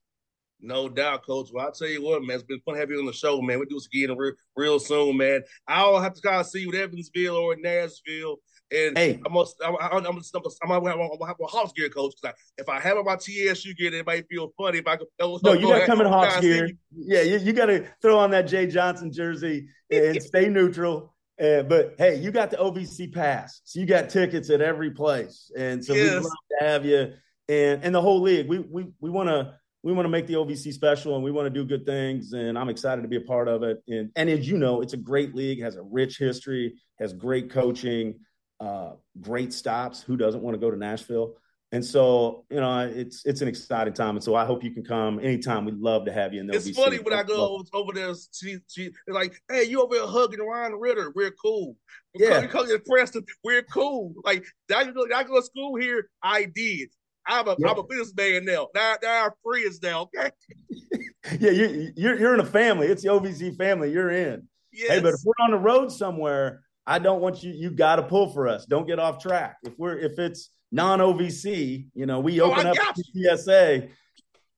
No 0.63 0.89
doubt, 0.89 1.27
Coach. 1.27 1.49
Well, 1.53 1.67
I'll 1.67 1.73
tell 1.73 1.89
you 1.89 2.03
what, 2.03 2.23
man, 2.23 2.37
it's 2.37 2.45
been 2.45 2.61
fun 2.61 2.77
having 2.77 2.95
you 2.95 3.01
on 3.01 3.07
the 3.07 3.13
show, 3.13 3.41
man. 3.43 3.59
We 3.59 3.67
do 3.67 3.75
this 3.75 3.89
again 3.93 4.17
real, 4.17 4.33
real 4.57 4.79
soon, 4.79 5.17
man. 5.17 5.43
I'll 5.67 6.01
have 6.01 6.15
to 6.15 6.21
kind 6.23 6.41
of 6.41 6.47
see 6.47 6.61
you 6.61 6.69
at 6.71 6.77
Evansville 6.77 7.37
or 7.37 7.57
Nashville. 7.57 8.37
And 8.71 8.97
Hey. 8.97 9.21
I 9.27 9.29
must, 9.29 9.57
I'm, 9.63 9.75
I'm, 9.81 9.93
I'm, 10.07 10.07
I'm, 10.07 10.23
I'm, 10.71 10.87
I'm, 10.87 11.01
I'm 11.01 11.27
have 11.27 11.37
a 11.41 11.47
Hawks 11.47 11.73
gear 11.73 11.89
coach. 11.91 12.15
'cause 12.23 12.33
I, 12.33 12.61
if 12.63 12.69
I 12.69 12.81
have 12.81 12.97
on 12.97 13.05
my 13.05 13.17
TSU 13.17 13.75
gear, 13.75 13.93
it 13.93 14.07
might 14.07 14.27
feel 14.29 14.53
funny 14.57 14.79
if 14.79 14.87
I 14.87 14.97
could. 14.97 15.09
No, 15.21 15.39
you 15.53 15.67
got 15.67 15.81
to 15.81 15.87
come 15.87 16.01
in 16.01 16.07
Hawks 16.07 16.41
gear. 16.41 16.71
Yeah, 16.97 17.23
you, 17.23 17.39
you 17.39 17.53
got 17.53 17.67
to 17.67 17.87
throw 18.01 18.19
on 18.19 18.31
that 18.31 18.43
Jay 18.43 18.67
Johnson 18.67 19.13
jersey 19.13 19.67
and 19.91 20.23
stay 20.23 20.49
neutral. 20.49 21.15
Uh, 21.43 21.63
but 21.65 21.97
hey, 21.99 22.17
you 22.21 22.31
got 22.31 22.51
the 22.51 22.57
OVC 22.57 23.13
pass, 23.13 23.63
so 23.65 23.81
you 23.81 23.87
got 23.87 24.11
tickets 24.11 24.49
at 24.51 24.61
every 24.61 24.93
place, 24.93 25.51
and 25.59 25.85
so 25.85 25.93
we'd 25.95 26.13
love 26.15 26.23
to 26.61 26.65
have 26.65 26.87
you. 26.87 27.15
And 27.49 27.83
and 27.83 27.93
the 27.95 28.01
whole 28.01 28.21
league, 28.21 28.47
we 28.47 28.61
we 28.61 28.87
we 29.01 29.11
want 29.11 29.29
to 29.29 29.55
we 29.83 29.93
want 29.93 30.05
to 30.05 30.11
make 30.11 30.27
the 30.27 30.35
OVC 30.35 30.73
special, 30.73 31.15
and 31.17 31.25
we 31.25 31.31
want 31.33 31.47
to 31.47 31.51
do 31.51 31.65
good 31.65 31.85
things. 31.85 32.33
And 32.33 32.57
I'm 32.59 32.69
excited 32.69 33.03
to 33.03 33.09
be 33.09 33.17
a 33.17 33.23
part 33.23 33.49
of 33.49 33.63
it. 33.63 33.83
And 33.89 34.11
and 34.17 34.31
as 34.31 34.49
you 34.49 34.57
know, 34.59 34.81
it's 34.81 34.93
a 34.93 34.99
great 34.99 35.35
league, 35.35 35.61
has 35.61 35.77
a 35.77 35.83
rich 35.83 36.19
history, 36.19 36.75
has 37.01 37.13
great 37.13 37.51
coaching, 37.51 38.21
uh, 38.61 38.93
great 39.21 39.53
stops. 39.53 40.03
Who 40.03 40.17
doesn't 40.17 40.43
want 40.43 40.55
to 40.55 40.61
go 40.61 40.71
to 40.71 40.77
Nashville? 40.77 41.37
And 41.73 41.83
so, 41.83 42.45
you 42.51 42.61
know, 42.61 42.81
it's 42.81 43.25
it's 43.25 43.41
an 43.41 43.49
exciting 43.49 43.95
time. 43.95 44.17
And 44.17 44.23
so 44.23 44.35
I 44.35 44.45
hope 44.45 44.63
you 44.63 44.71
can 44.71 44.85
come 44.85 45.19
anytime. 45.19 45.65
We'd 45.65 45.79
love 45.79 46.05
to 46.05 46.13
have 46.13 46.35
you 46.35 46.41
in 46.41 46.47
the 46.47 46.55
It's 46.55 46.69
OVC. 46.69 46.75
funny 46.77 46.99
when 46.99 47.15
I 47.15 47.23
go 47.23 47.57
over, 47.57 47.65
over 47.73 47.93
there. 47.95 48.13
She, 48.31 48.59
she, 48.69 48.91
like, 49.09 49.35
"Hey, 49.51 49.65
you 49.65 49.83
over 49.83 49.95
here 49.95 50.07
hugging 50.07 50.47
Ryan 50.47 50.75
Ritter? 50.75 51.13
We're 51.15 51.31
cool. 51.31 51.77
Yeah. 52.15 52.43
you 52.43 52.49
come 52.49 52.69
to 52.69 52.79
Preston. 52.79 53.25
We're 53.43 53.63
cool. 53.63 54.13
Like 54.23 54.45
I 54.73 54.85
go, 54.85 55.07
I 55.15 55.25
go 55.25 55.41
to 55.41 55.43
school 55.47 55.77
here. 55.77 56.11
I 56.23 56.45
did. 56.45 56.91
I'm 57.27 57.49
a 57.49 57.57
Yeah. 57.59 57.71
am 57.71 57.79
a 57.79 57.83
businessman 57.85 58.45
now. 58.45 58.69
Now, 58.75 58.97
now 59.03 59.23
our 59.23 59.35
friends 59.43 59.81
now. 59.83 60.03
Okay. 60.03 60.31
yeah, 61.39 61.51
you, 61.51 61.93
you're 61.97 62.19
you're 62.19 62.35
in 62.35 62.41
a 62.41 62.47
family. 62.47 62.89
It's 62.89 63.03
the 63.03 63.09
OVC 63.11 63.57
family. 63.57 63.93
You're 63.93 64.11
in. 64.11 64.49
Yes. 64.73 64.91
Hey, 64.91 65.01
but 65.01 65.15
if 65.15 65.21
we're 65.25 65.45
on 65.45 65.51
the 65.51 65.59
road 65.59 65.93
somewhere, 65.93 66.63
I 66.87 66.99
don't 66.99 67.21
want 67.21 67.43
you. 67.43 67.53
You 67.53 67.71
got 67.71 67.97
to 67.97 68.03
pull 68.03 68.33
for 68.33 68.49
us. 68.49 68.67
Don't 68.67 68.87
get 68.87 68.99
off 68.99 69.23
track. 69.23 69.57
If 69.63 69.75
we're 69.79 69.99
if 69.99 70.19
it's 70.19 70.51
non 70.73 70.99
OVC, 70.99 71.87
you 71.95 72.07
know, 72.07 72.21
we 72.21 72.41
Oh, 72.41 72.51
open 72.51 72.67
I 72.67 72.71
up 72.71 72.77
UTSA. 73.17 73.89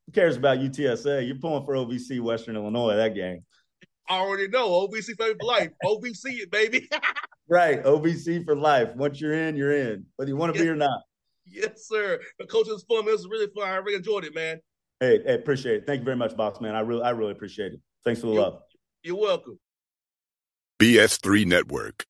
Who 0.07 0.13
cares 0.13 0.37
about 0.37 0.59
UTSA? 0.59 1.27
You're 1.27 1.37
pulling 1.39 1.65
for 1.65 1.75
OVC 1.75 2.21
Western 2.21 2.57
Illinois 2.57 2.95
that 2.97 3.15
game, 3.15 3.45
I 4.09 4.19
already 4.19 4.49
know. 4.49 4.87
OVC 4.87 5.17
for 5.17 5.35
life. 5.45 5.71
OVC 5.85 6.41
it, 6.41 6.51
baby. 6.51 6.89
right? 7.49 7.83
OVC 7.83 8.45
for 8.45 8.55
life. 8.55 8.95
Once 8.95 9.21
you're 9.21 9.35
in, 9.35 9.57
you're 9.57 9.73
in, 9.77 10.07
whether 10.17 10.29
you 10.29 10.37
want 10.37 10.55
to 10.55 10.63
be 10.63 10.69
or 10.69 10.77
not. 10.77 11.01
Yes, 11.47 11.87
sir. 11.89 12.21
The 12.39 12.47
coach 12.47 12.67
was 12.69 12.85
fun. 12.85 13.07
It 13.09 13.13
was 13.13 13.27
really 13.29 13.49
fun. 13.55 13.69
I 13.69 13.77
really 13.77 13.97
enjoyed 13.97 14.25
it, 14.25 14.35
man. 14.35 14.61
Hey, 15.01 15.21
hey, 15.25 15.35
appreciate 15.35 15.77
it. 15.77 15.87
Thank 15.87 16.01
you 16.01 16.05
very 16.05 16.17
much, 16.17 16.37
boss 16.37 16.61
man. 16.61 16.75
I 16.75 16.81
really, 16.81 17.03
I 17.03 17.11
really 17.11 17.33
appreciate 17.33 17.73
it. 17.73 17.81
Thanks 18.05 18.21
for 18.21 18.29
the 18.29 18.33
You- 18.35 18.41
love. 18.41 18.61
You're 19.03 19.17
welcome. 19.17 19.59
BS3 20.81 21.45
Network. 21.47 22.07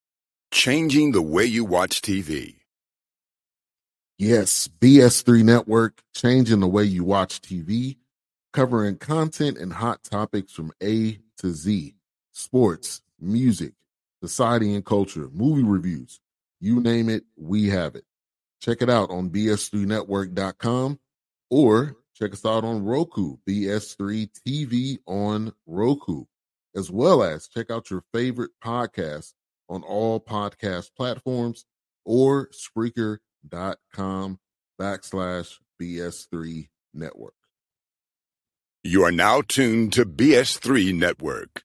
Changing 0.53 1.11
the 1.13 1.23
way 1.23 1.45
you 1.45 1.65
watch 1.65 2.01
TV. 2.01 2.61
Yes, 4.19 4.69
BS3 4.81 5.43
Network, 5.43 6.01
changing 6.15 6.61
the 6.61 6.69
way 6.69 6.85
you 6.85 7.03
watch 7.03 7.41
TV, 7.41 7.97
covering 8.53 8.97
content 8.97 9.59
and 9.59 9.73
hot 9.73 10.05
topics 10.05 10.53
from 10.53 10.71
A 10.83 11.19
to 11.39 11.51
Z 11.51 11.95
sports, 12.33 13.03
music, 13.21 13.73
society 14.23 14.75
and 14.75 14.85
culture, 14.85 15.29
movie 15.33 15.65
reviews. 15.65 16.21
You 16.61 16.81
name 16.81 17.09
it, 17.09 17.25
we 17.37 17.69
have 17.71 17.97
it. 17.97 18.05
Check 18.65 18.81
it 18.81 18.89
out 18.89 19.11
on 19.11 19.29
BS3Network.com 19.29 20.99
or 21.51 21.97
check 22.17 22.33
us 22.33 22.47
out 22.47 22.65
on 22.65 22.83
Roku, 22.83 23.37
BS3 23.47 24.31
TV 24.49 24.97
on 25.07 25.53
Roku, 25.67 26.25
as 26.75 26.91
well 26.91 27.23
as 27.23 27.47
check 27.47 27.71
out 27.71 27.91
your 27.91 28.05
favorite 28.15 28.53
podcast 28.65 29.35
on 29.69 29.83
all 29.83 30.19
podcast 30.19 30.93
platforms 30.97 31.67
or 32.07 32.49
Spreaker.com 32.55 34.39
backslash 34.81 35.59
BS3 35.79 36.69
network. 36.95 37.35
You 38.83 39.05
are 39.05 39.13
now 39.13 39.43
tuned 39.43 39.93
to 39.93 40.07
BS3 40.07 40.95
Network. 40.95 41.65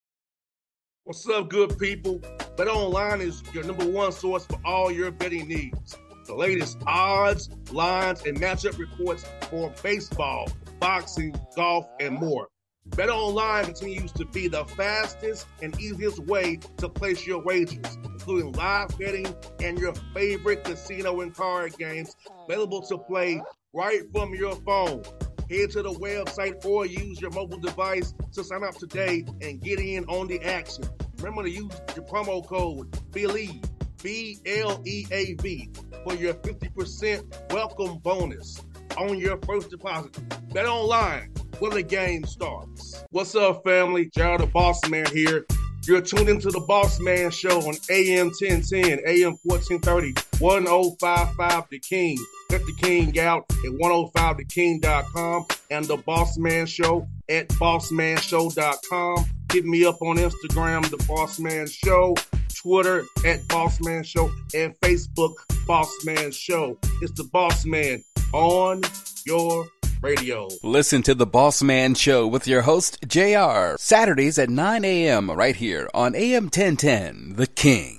What's 1.06 1.26
up, 1.30 1.50
good 1.50 1.80
people? 1.80 2.22
Bet 2.58 2.68
Online 2.68 3.22
is 3.22 3.42
your 3.54 3.64
number 3.64 3.86
one 3.86 4.12
source 4.12 4.46
for 4.46 4.60
all 4.66 4.92
your 4.92 5.12
betting 5.12 5.48
needs. 5.48 5.98
The 6.30 6.36
latest 6.36 6.78
odds, 6.86 7.50
lines, 7.72 8.24
and 8.24 8.40
matchup 8.40 8.78
reports 8.78 9.26
for 9.50 9.74
baseball, 9.82 10.48
boxing, 10.80 11.34
golf, 11.56 11.88
and 12.00 12.20
more. 12.20 12.48
Bet 12.86 13.10
Online 13.10 13.66
continues 13.66 14.12
to 14.12 14.26
be 14.26 14.48
the 14.48 14.64
fastest 14.66 15.48
and 15.64 15.76
easiest 15.82 16.20
way 16.20 16.60
to 16.78 16.88
place 16.88 17.26
your 17.26 17.42
wagers, 17.42 17.98
including 18.04 18.52
live 18.52 18.96
betting 19.00 19.26
and 19.60 19.80
your 19.80 19.96
favorite 20.14 20.64
casino 20.64 21.22
and 21.22 21.34
card 21.34 21.76
games 21.80 22.16
available 22.44 22.84
to 22.84 23.00
play 23.00 23.42
right 23.74 24.04
from 24.12 24.36
your 24.36 24.56
phone. 24.58 25.02
Head 25.50 25.72
to 25.72 25.82
the 25.82 25.94
website 25.94 26.64
or 26.64 26.86
use 26.86 27.20
your 27.20 27.32
mobile 27.32 27.58
device 27.58 28.14
to 28.34 28.44
sign 28.44 28.64
up 28.64 28.76
today 28.76 29.26
and 29.42 29.60
get 29.62 29.80
in 29.80 30.06
on 30.06 30.28
the 30.28 30.40
action. 30.44 30.84
Remember 31.18 31.42
to 31.42 31.50
use 31.50 31.82
your 31.96 32.06
promo 32.06 32.46
code 32.46 32.92
BLEAV, 33.10 33.66
B 34.04 34.38
L 34.46 34.80
E 34.86 35.08
A 35.12 35.34
V, 35.34 35.72
for 36.04 36.16
your 36.16 36.34
50% 36.36 37.54
welcome 37.54 37.98
bonus 38.00 38.62
on 38.98 39.18
your 39.18 39.38
first 39.46 39.70
deposit. 39.70 40.18
Bet 40.54 40.66
online 40.66 41.32
when 41.60 41.72
the 41.72 41.84
game 41.84 42.26
starts. 42.26 43.04
What's 43.12 43.36
up, 43.36 43.64
family? 43.64 44.10
Jared 44.16 44.42
the 44.42 44.48
Boss 44.48 44.88
Man 44.90 45.06
here. 45.14 45.46
You're 45.88 46.02
tuned 46.02 46.30
into 46.30 46.52
the 46.52 46.60
Boss 46.62 47.00
Man 47.00 47.32
Show 47.32 47.62
on 47.62 47.76
AM 47.90 48.28
1010, 48.28 49.00
AM 49.08 49.38
1430, 49.44 50.14
1055 50.40 51.70
The 51.70 51.80
King. 51.80 52.18
Check 52.52 52.62
The 52.66 52.74
King 52.74 53.20
out 53.20 53.46
at 53.50 53.72
105theking.com 53.72 55.46
and 55.72 55.86
The 55.86 55.98
Boss 55.98 56.38
Man 56.38 56.66
Show 56.66 57.08
at 57.30 57.48
bossmanshow.com. 57.50 59.26
Hit 59.52 59.66
me 59.66 59.86
up 59.86 60.02
on 60.02 60.18
Instagram, 60.18 60.88
The 60.90 61.04
Boss 61.08 61.40
Man 61.40 61.66
Show, 61.68 62.16
Twitter 62.62 63.06
at 63.26 63.48
Boss 63.48 63.80
Man 63.82 64.04
Show, 64.04 64.32
and 64.54 64.78
Facebook, 64.82 65.34
Boss 65.66 65.90
Man 66.04 66.32
Show. 66.32 66.78
It's 67.02 67.14
The 67.14 67.24
Boss 67.26 67.66
Man 67.66 68.04
on 68.34 68.82
your 69.26 69.66
radio. 70.02 70.50
Listen 70.64 71.02
to 71.04 71.16
the 71.16 71.26
Boss 71.26 71.62
Man 71.62 71.96
Show 71.96 72.28
with 72.28 72.48
your 72.48 72.64
host, 72.64 72.98
JR, 73.08 73.76
Saturdays 73.78 74.38
at 74.38 74.50
9 74.50 74.84
a.m. 74.84 75.32
right 75.32 75.56
here 75.56 75.90
on 75.94 76.16
AM 76.16 76.46
1010, 76.46 77.36
The 77.36 77.48
King. 77.48 77.99